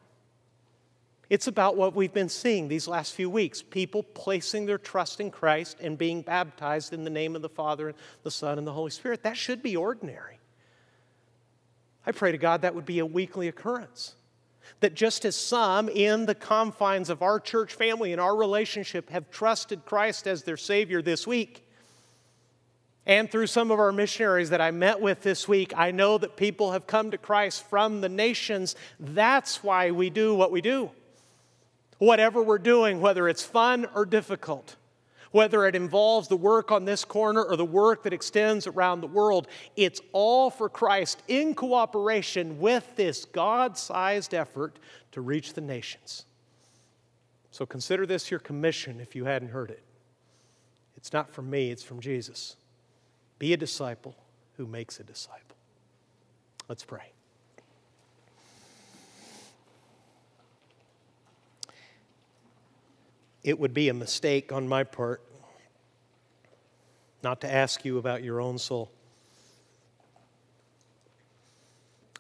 It's 1.30 1.47
about 1.47 1.75
what 1.75 1.93
we've 1.93 2.13
been 2.13 2.30
seeing 2.30 2.69
these 2.69 2.88
last 2.88 3.13
few 3.13 3.30
weeks 3.30 3.61
people 3.61 4.01
placing 4.01 4.65
their 4.65 4.78
trust 4.78 5.19
in 5.19 5.30
Christ 5.30 5.78
and 5.82 5.97
being 5.97 6.21
baptized 6.21 6.93
in 6.93 7.03
the 7.03 7.09
name 7.09 7.36
of 7.36 7.41
the 7.41 7.49
Father, 7.49 7.93
the 8.23 8.32
Son, 8.32 8.57
and 8.57 8.65
the 8.65 8.71
Holy 8.71 8.91
Spirit. 8.91 9.23
That 9.23 9.36
should 9.36 9.61
be 9.61 9.75
ordinary. 9.75 10.39
I 12.05 12.13
pray 12.13 12.32
to 12.32 12.38
God 12.38 12.61
that 12.61 12.73
would 12.73 12.86
be 12.86 12.99
a 12.99 13.05
weekly 13.05 13.49
occurrence. 13.49 14.15
That 14.80 14.93
just 14.93 15.26
as 15.26 15.36
some 15.36 15.89
in 15.89 16.26
the 16.26 16.36
confines 16.36 17.09
of 17.09 17.22
our 17.22 17.39
church 17.39 17.74
family 17.74 18.11
and 18.11 18.22
our 18.22 18.36
relationship 18.36 19.09
have 19.09 19.32
trusted 19.32 19.86
Christ 19.86 20.28
as 20.28 20.43
their 20.43 20.57
Savior 20.57 21.01
this 21.01 21.26
week, 21.26 21.68
and 23.07 23.32
through 23.32 23.47
some 23.47 23.72
of 23.72 23.80
our 23.80 23.93
missionaries 23.93 24.49
that 24.49 24.59
I 24.59 24.72
met 24.72 24.99
with 24.99 25.22
this 25.22 25.47
week, 25.47 25.74
I 25.78 25.91
know 25.91 26.18
that 26.18 26.36
people 26.36 26.74
have 26.74 26.88
come 26.88 27.11
to 27.11 27.18
Christ 27.18 27.63
from 27.70 28.01
the 28.01 28.09
nations. 28.09 28.76
That's 28.99 29.63
why 29.63 29.91
we 29.91 30.09
do 30.09 30.36
what 30.36 30.51
we 30.51 30.59
do. 30.59 30.91
Whatever 31.99 32.43
we're 32.43 32.57
doing, 32.57 32.99
whether 32.99 33.30
it's 33.30 33.43
fun 33.43 33.88
or 33.95 34.05
difficult, 34.05 34.76
whether 35.32 35.65
it 35.65 35.75
involves 35.75 36.28
the 36.28 36.38
work 36.38 36.71
on 36.71 36.86
this 36.86 37.03
corner 37.03 37.43
or 37.43 37.55
the 37.55 37.65
work 37.65 38.03
that 38.03 38.13
extends 38.13 38.67
around 38.67 39.01
the 39.01 39.07
world, 39.07 39.47
it's 39.75 40.01
all 40.11 40.49
for 40.49 40.69
Christ 40.69 41.21
in 41.28 41.53
cooperation 41.53 42.59
with 42.59 42.95
this 42.95 43.25
God 43.25 43.78
sized 43.78 44.34
effort 44.34 44.80
to 45.11 45.21
reach 45.21 45.53
the 45.53 45.61
nations. 45.61 46.25
So 47.51 47.65
consider 47.65 48.05
this 48.05 48.30
your 48.30 48.39
commission 48.39 48.99
if 48.99 49.15
you 49.15 49.25
hadn't 49.25 49.49
heard 49.49 49.71
it. 49.71 49.84
It's 50.95 51.13
not 51.13 51.30
from 51.30 51.49
me, 51.49 51.71
it's 51.71 51.84
from 51.84 51.99
Jesus. 51.99 52.55
Be 53.39 53.53
a 53.53 53.57
disciple 53.57 54.15
who 54.57 54.65
makes 54.65 54.99
a 54.99 55.03
disciple. 55.03 55.55
Let's 56.67 56.84
pray. 56.84 57.13
It 63.48 63.58
would 63.58 63.74
be 63.74 63.88
a 63.88 63.93
mistake 63.93 64.52
on 64.52 64.68
my 64.68 64.84
part 64.84 65.24
not 67.24 67.39
to 67.39 67.50
ask 67.52 67.86
you 67.86 67.98
about 67.98 68.22
your 68.22 68.41
own 68.41 68.58
soul. 68.58 68.91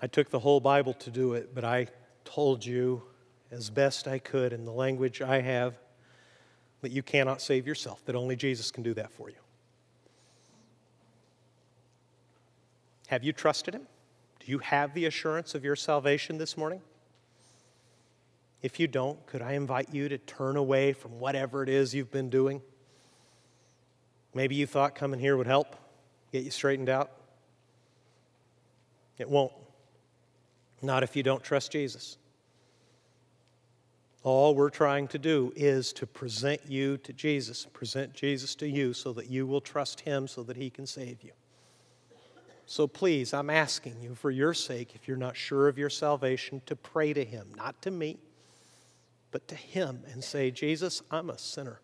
I 0.01 0.07
took 0.07 0.29
the 0.29 0.39
whole 0.39 0.61
Bible 0.61 0.93
to 0.93 1.09
do 1.09 1.33
it, 1.33 1.53
but 1.53 1.65
I 1.65 1.87
told 2.23 2.65
you 2.65 3.03
as 3.51 3.69
best 3.69 4.07
I 4.07 4.19
could 4.19 4.53
in 4.53 4.63
the 4.63 4.71
language 4.71 5.21
I 5.21 5.41
have 5.41 5.77
that 6.79 6.93
you 6.93 7.03
cannot 7.03 7.41
save 7.41 7.67
yourself, 7.67 8.05
that 8.05 8.15
only 8.15 8.37
Jesus 8.37 8.71
can 8.71 8.81
do 8.81 8.93
that 8.93 9.11
for 9.11 9.29
you. 9.29 9.35
Have 13.07 13.25
you 13.25 13.33
trusted 13.33 13.75
Him? 13.75 13.85
Do 14.39 14.49
you 14.49 14.59
have 14.59 14.93
the 14.93 15.03
assurance 15.07 15.55
of 15.55 15.65
your 15.65 15.75
salvation 15.75 16.37
this 16.37 16.55
morning? 16.55 16.79
If 18.61 18.79
you 18.79 18.87
don't, 18.87 19.23
could 19.27 19.41
I 19.41 19.53
invite 19.53 19.93
you 19.93 20.09
to 20.09 20.17
turn 20.17 20.55
away 20.57 20.93
from 20.93 21.19
whatever 21.19 21.63
it 21.63 21.69
is 21.69 21.93
you've 21.93 22.11
been 22.11 22.29
doing? 22.29 22.61
Maybe 24.33 24.55
you 24.55 24.65
thought 24.65 24.95
coming 24.95 25.19
here 25.19 25.37
would 25.37 25.47
help 25.47 25.75
get 26.31 26.43
you 26.43 26.51
straightened 26.51 26.89
out. 26.89 27.11
It 29.17 29.29
won't. 29.29 29.53
Not 30.81 31.03
if 31.03 31.15
you 31.15 31.23
don't 31.23 31.43
trust 31.43 31.71
Jesus. 31.71 32.17
All 34.23 34.55
we're 34.55 34.69
trying 34.69 35.07
to 35.09 35.19
do 35.19 35.53
is 35.55 35.93
to 35.93 36.05
present 36.05 36.61
you 36.67 36.97
to 36.97 37.13
Jesus, 37.13 37.65
present 37.71 38.13
Jesus 38.13 38.55
to 38.55 38.67
you 38.67 38.93
so 38.93 39.13
that 39.13 39.29
you 39.29 39.47
will 39.47 39.61
trust 39.61 40.01
Him 40.01 40.27
so 40.27 40.43
that 40.43 40.57
He 40.57 40.69
can 40.69 40.85
save 40.85 41.23
you. 41.23 41.31
So 42.65 42.87
please, 42.87 43.33
I'm 43.33 43.49
asking 43.49 44.01
you 44.01 44.13
for 44.15 44.29
your 44.29 44.53
sake, 44.53 44.93
if 44.93 45.07
you're 45.07 45.15
not 45.15 45.37
sure 45.37 45.69
of 45.69 45.77
your 45.77 45.89
salvation, 45.89 46.61
to 46.65 46.75
pray 46.75 47.13
to 47.13 47.23
Him, 47.23 47.47
not 47.55 47.81
to 47.83 47.91
me, 47.91 48.17
but 49.37 49.47
to 49.49 49.53
Him 49.53 50.01
and 50.11 50.23
say, 50.23 50.49
Jesus, 50.49 51.03
I'm 51.11 51.29
a 51.29 51.37
sinner. 51.37 51.79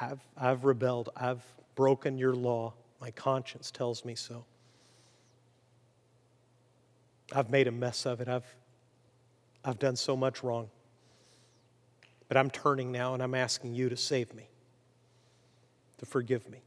I've, 0.00 0.20
I've 0.36 0.64
rebelled. 0.64 1.08
I've 1.16 1.42
broken 1.74 2.18
your 2.18 2.36
law. 2.36 2.74
My 3.00 3.10
conscience 3.10 3.72
tells 3.72 4.04
me 4.04 4.14
so. 4.14 4.44
I've 7.32 7.50
made 7.50 7.66
a 7.66 7.72
mess 7.72 8.06
of 8.06 8.20
it. 8.20 8.28
I've, 8.28 8.46
I've 9.64 9.80
done 9.80 9.96
so 9.96 10.16
much 10.16 10.44
wrong. 10.44 10.70
But 12.28 12.36
I'm 12.36 12.48
turning 12.48 12.92
now 12.92 13.14
and 13.14 13.20
I'm 13.20 13.34
asking 13.34 13.74
you 13.74 13.88
to 13.88 13.96
save 13.96 14.32
me, 14.34 14.48
to 15.98 16.06
forgive 16.06 16.48
me. 16.48 16.62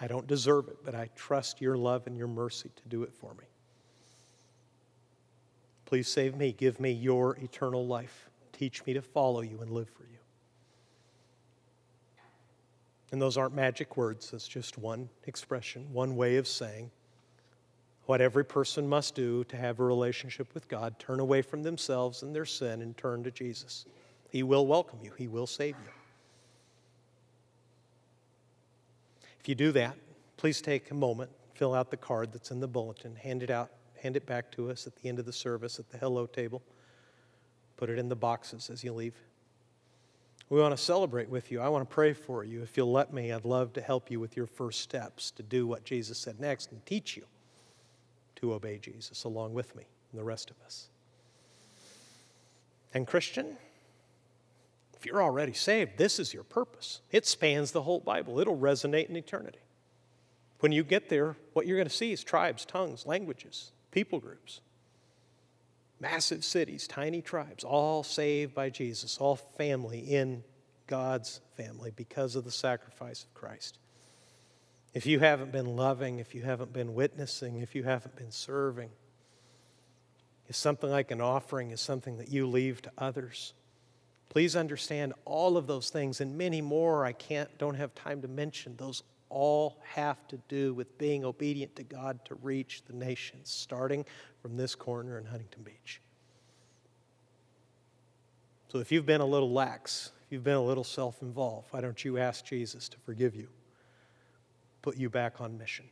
I 0.00 0.06
don't 0.06 0.26
deserve 0.26 0.68
it, 0.68 0.78
but 0.82 0.94
I 0.94 1.10
trust 1.14 1.60
your 1.60 1.76
love 1.76 2.06
and 2.06 2.16
your 2.16 2.28
mercy 2.28 2.70
to 2.74 2.88
do 2.88 3.02
it 3.02 3.12
for 3.12 3.34
me. 3.34 3.44
Please 5.88 6.06
save 6.06 6.36
me. 6.36 6.52
Give 6.52 6.78
me 6.80 6.92
your 6.92 7.38
eternal 7.38 7.86
life. 7.86 8.28
Teach 8.52 8.84
me 8.84 8.92
to 8.92 9.00
follow 9.00 9.40
you 9.40 9.60
and 9.62 9.70
live 9.70 9.88
for 9.88 10.02
you. 10.02 10.18
And 13.10 13.22
those 13.22 13.38
aren't 13.38 13.54
magic 13.54 13.96
words, 13.96 14.30
that's 14.30 14.46
just 14.46 14.76
one 14.76 15.08
expression, 15.24 15.90
one 15.90 16.14
way 16.14 16.36
of 16.36 16.46
saying 16.46 16.90
what 18.04 18.20
every 18.20 18.44
person 18.44 18.86
must 18.86 19.14
do 19.14 19.44
to 19.44 19.56
have 19.56 19.80
a 19.80 19.84
relationship 19.84 20.52
with 20.52 20.68
God 20.68 20.98
turn 20.98 21.20
away 21.20 21.40
from 21.40 21.62
themselves 21.62 22.22
and 22.22 22.36
their 22.36 22.44
sin 22.44 22.82
and 22.82 22.94
turn 22.98 23.24
to 23.24 23.30
Jesus. 23.30 23.86
He 24.28 24.42
will 24.42 24.66
welcome 24.66 24.98
you, 25.02 25.12
He 25.16 25.26
will 25.26 25.46
save 25.46 25.74
you. 25.82 25.90
If 29.40 29.48
you 29.48 29.54
do 29.54 29.72
that, 29.72 29.96
please 30.36 30.60
take 30.60 30.90
a 30.90 30.94
moment, 30.94 31.30
fill 31.54 31.72
out 31.72 31.90
the 31.90 31.96
card 31.96 32.30
that's 32.30 32.50
in 32.50 32.60
the 32.60 32.68
bulletin, 32.68 33.16
hand 33.16 33.42
it 33.42 33.48
out, 33.48 33.70
hand 33.98 34.16
it 34.16 34.26
back 34.26 34.50
to 34.52 34.70
us 34.70 34.86
at 34.86 34.96
the 34.96 35.08
end 35.08 35.18
of 35.18 35.26
the 35.26 35.32
service 35.32 35.78
at 35.78 35.90
the 35.90 35.98
hello 35.98 36.26
table. 36.26 36.62
Put 37.76 37.90
it 37.90 37.98
in 37.98 38.08
the 38.08 38.16
boxes 38.16 38.70
as 38.70 38.82
you 38.82 38.92
leave. 38.92 39.14
We 40.50 40.60
want 40.60 40.76
to 40.76 40.82
celebrate 40.82 41.28
with 41.28 41.52
you. 41.52 41.60
I 41.60 41.68
want 41.68 41.88
to 41.88 41.94
pray 41.94 42.14
for 42.14 42.42
you. 42.42 42.62
If 42.62 42.76
you'll 42.76 42.90
let 42.90 43.12
me, 43.12 43.32
I'd 43.32 43.44
love 43.44 43.74
to 43.74 43.82
help 43.82 44.10
you 44.10 44.18
with 44.18 44.36
your 44.36 44.46
first 44.46 44.80
steps 44.80 45.30
to 45.32 45.42
do 45.42 45.66
what 45.66 45.84
Jesus 45.84 46.18
said 46.18 46.40
next 46.40 46.72
and 46.72 46.84
teach 46.86 47.16
you 47.16 47.24
to 48.36 48.54
obey 48.54 48.78
Jesus 48.78 49.24
along 49.24 49.52
with 49.52 49.76
me 49.76 49.84
and 50.10 50.18
the 50.18 50.24
rest 50.24 50.50
of 50.50 50.56
us. 50.64 50.88
And, 52.94 53.06
Christian, 53.06 53.58
if 54.98 55.04
you're 55.04 55.22
already 55.22 55.52
saved, 55.52 55.98
this 55.98 56.18
is 56.18 56.32
your 56.32 56.44
purpose. 56.44 57.02
It 57.12 57.26
spans 57.26 57.72
the 57.72 57.82
whole 57.82 58.00
Bible, 58.00 58.40
it'll 58.40 58.56
resonate 58.56 59.10
in 59.10 59.16
eternity. 59.16 59.60
When 60.60 60.72
you 60.72 60.82
get 60.82 61.08
there, 61.08 61.36
what 61.52 61.66
you're 61.66 61.76
going 61.76 61.88
to 61.88 61.94
see 61.94 62.10
is 62.10 62.24
tribes, 62.24 62.64
tongues, 62.64 63.06
languages, 63.06 63.70
people 63.90 64.20
groups 64.20 64.60
massive 66.00 66.44
cities, 66.44 66.86
tiny 66.86 67.20
tribes, 67.20 67.64
all 67.64 68.02
saved 68.02 68.54
by 68.54 68.70
Jesus, 68.70 69.18
all 69.18 69.36
family 69.36 69.98
in 69.98 70.44
God's 70.86 71.40
family 71.56 71.92
because 71.94 72.36
of 72.36 72.44
the 72.44 72.50
sacrifice 72.50 73.24
of 73.24 73.34
Christ. 73.34 73.78
If 74.94 75.06
you 75.06 75.18
haven't 75.18 75.52
been 75.52 75.76
loving, 75.76 76.18
if 76.18 76.34
you 76.34 76.42
haven't 76.42 76.72
been 76.72 76.94
witnessing, 76.94 77.58
if 77.58 77.74
you 77.74 77.82
haven't 77.82 78.16
been 78.16 78.30
serving, 78.30 78.90
if 80.48 80.56
something 80.56 80.90
like 80.90 81.10
an 81.10 81.20
offering 81.20 81.72
is 81.72 81.80
something 81.80 82.16
that 82.18 82.28
you 82.28 82.46
leave 82.46 82.80
to 82.82 82.92
others, 82.96 83.52
please 84.30 84.56
understand 84.56 85.12
all 85.24 85.56
of 85.56 85.66
those 85.66 85.90
things 85.90 86.20
and 86.20 86.38
many 86.38 86.62
more 86.62 87.04
I 87.04 87.12
can't 87.12 87.50
don't 87.58 87.74
have 87.74 87.94
time 87.94 88.22
to 88.22 88.28
mention. 88.28 88.76
Those 88.76 89.02
all 89.30 89.78
have 89.94 90.26
to 90.28 90.38
do 90.48 90.74
with 90.74 90.96
being 90.98 91.24
obedient 91.24 91.76
to 91.76 91.82
God 91.82 92.24
to 92.26 92.34
reach 92.36 92.82
the 92.86 92.94
nations, 92.94 93.50
starting 93.50 94.04
from 94.40 94.56
this 94.56 94.74
corner 94.74 95.18
in 95.18 95.24
Huntington 95.24 95.62
Beach. 95.62 96.00
So 98.68 98.78
if 98.78 98.92
you've 98.92 99.06
been 99.06 99.20
a 99.20 99.26
little 99.26 99.50
lax, 99.50 100.12
if 100.26 100.32
you've 100.32 100.44
been 100.44 100.54
a 100.54 100.62
little 100.62 100.84
self 100.84 101.22
involved, 101.22 101.68
why 101.70 101.80
don't 101.80 102.04
you 102.04 102.18
ask 102.18 102.44
Jesus 102.44 102.88
to 102.90 102.98
forgive 102.98 103.34
you, 103.34 103.48
put 104.82 104.96
you 104.96 105.08
back 105.08 105.40
on 105.40 105.56
mission? 105.56 105.86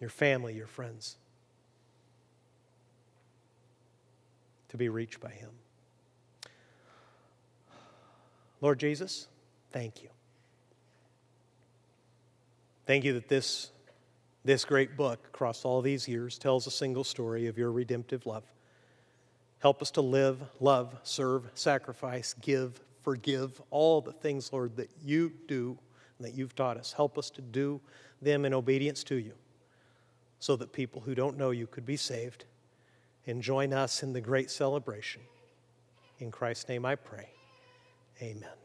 Your 0.00 0.10
family, 0.10 0.54
your 0.54 0.68
friends, 0.68 1.16
to 4.68 4.76
be 4.76 4.88
reached 4.88 5.20
by 5.20 5.30
Him. 5.30 5.50
Lord 8.60 8.78
Jesus, 8.78 9.26
Thank 9.72 10.02
you. 10.02 10.08
Thank 12.86 13.04
you 13.04 13.12
that 13.14 13.28
this, 13.28 13.70
this 14.44 14.64
great 14.64 14.96
book, 14.96 15.20
across 15.28 15.64
all 15.64 15.80
these 15.80 16.08
years, 16.08 16.38
tells 16.38 16.66
a 16.66 16.70
single 16.70 17.04
story 17.04 17.46
of 17.46 17.56
your 17.56 17.70
redemptive 17.70 18.26
love. 18.26 18.44
Help 19.60 19.82
us 19.82 19.90
to 19.92 20.00
live, 20.00 20.42
love, 20.58 20.98
serve, 21.02 21.48
sacrifice, 21.54 22.34
give, 22.40 22.80
forgive, 23.02 23.60
all 23.70 24.00
the 24.00 24.12
things, 24.12 24.52
Lord, 24.52 24.76
that 24.76 24.90
you 25.04 25.32
do 25.46 25.78
and 26.18 26.26
that 26.26 26.34
you've 26.34 26.54
taught 26.54 26.76
us. 26.76 26.92
Help 26.92 27.18
us 27.18 27.30
to 27.30 27.42
do 27.42 27.80
them 28.20 28.44
in 28.44 28.54
obedience 28.54 29.04
to 29.04 29.16
you 29.16 29.34
so 30.38 30.56
that 30.56 30.72
people 30.72 31.02
who 31.02 31.14
don't 31.14 31.36
know 31.36 31.50
you 31.50 31.66
could 31.66 31.86
be 31.86 31.96
saved 31.96 32.46
and 33.26 33.42
join 33.42 33.72
us 33.72 34.02
in 34.02 34.12
the 34.12 34.20
great 34.20 34.50
celebration. 34.50 35.22
In 36.18 36.30
Christ's 36.30 36.68
name 36.68 36.84
I 36.84 36.96
pray. 36.96 37.28
Amen. 38.22 38.59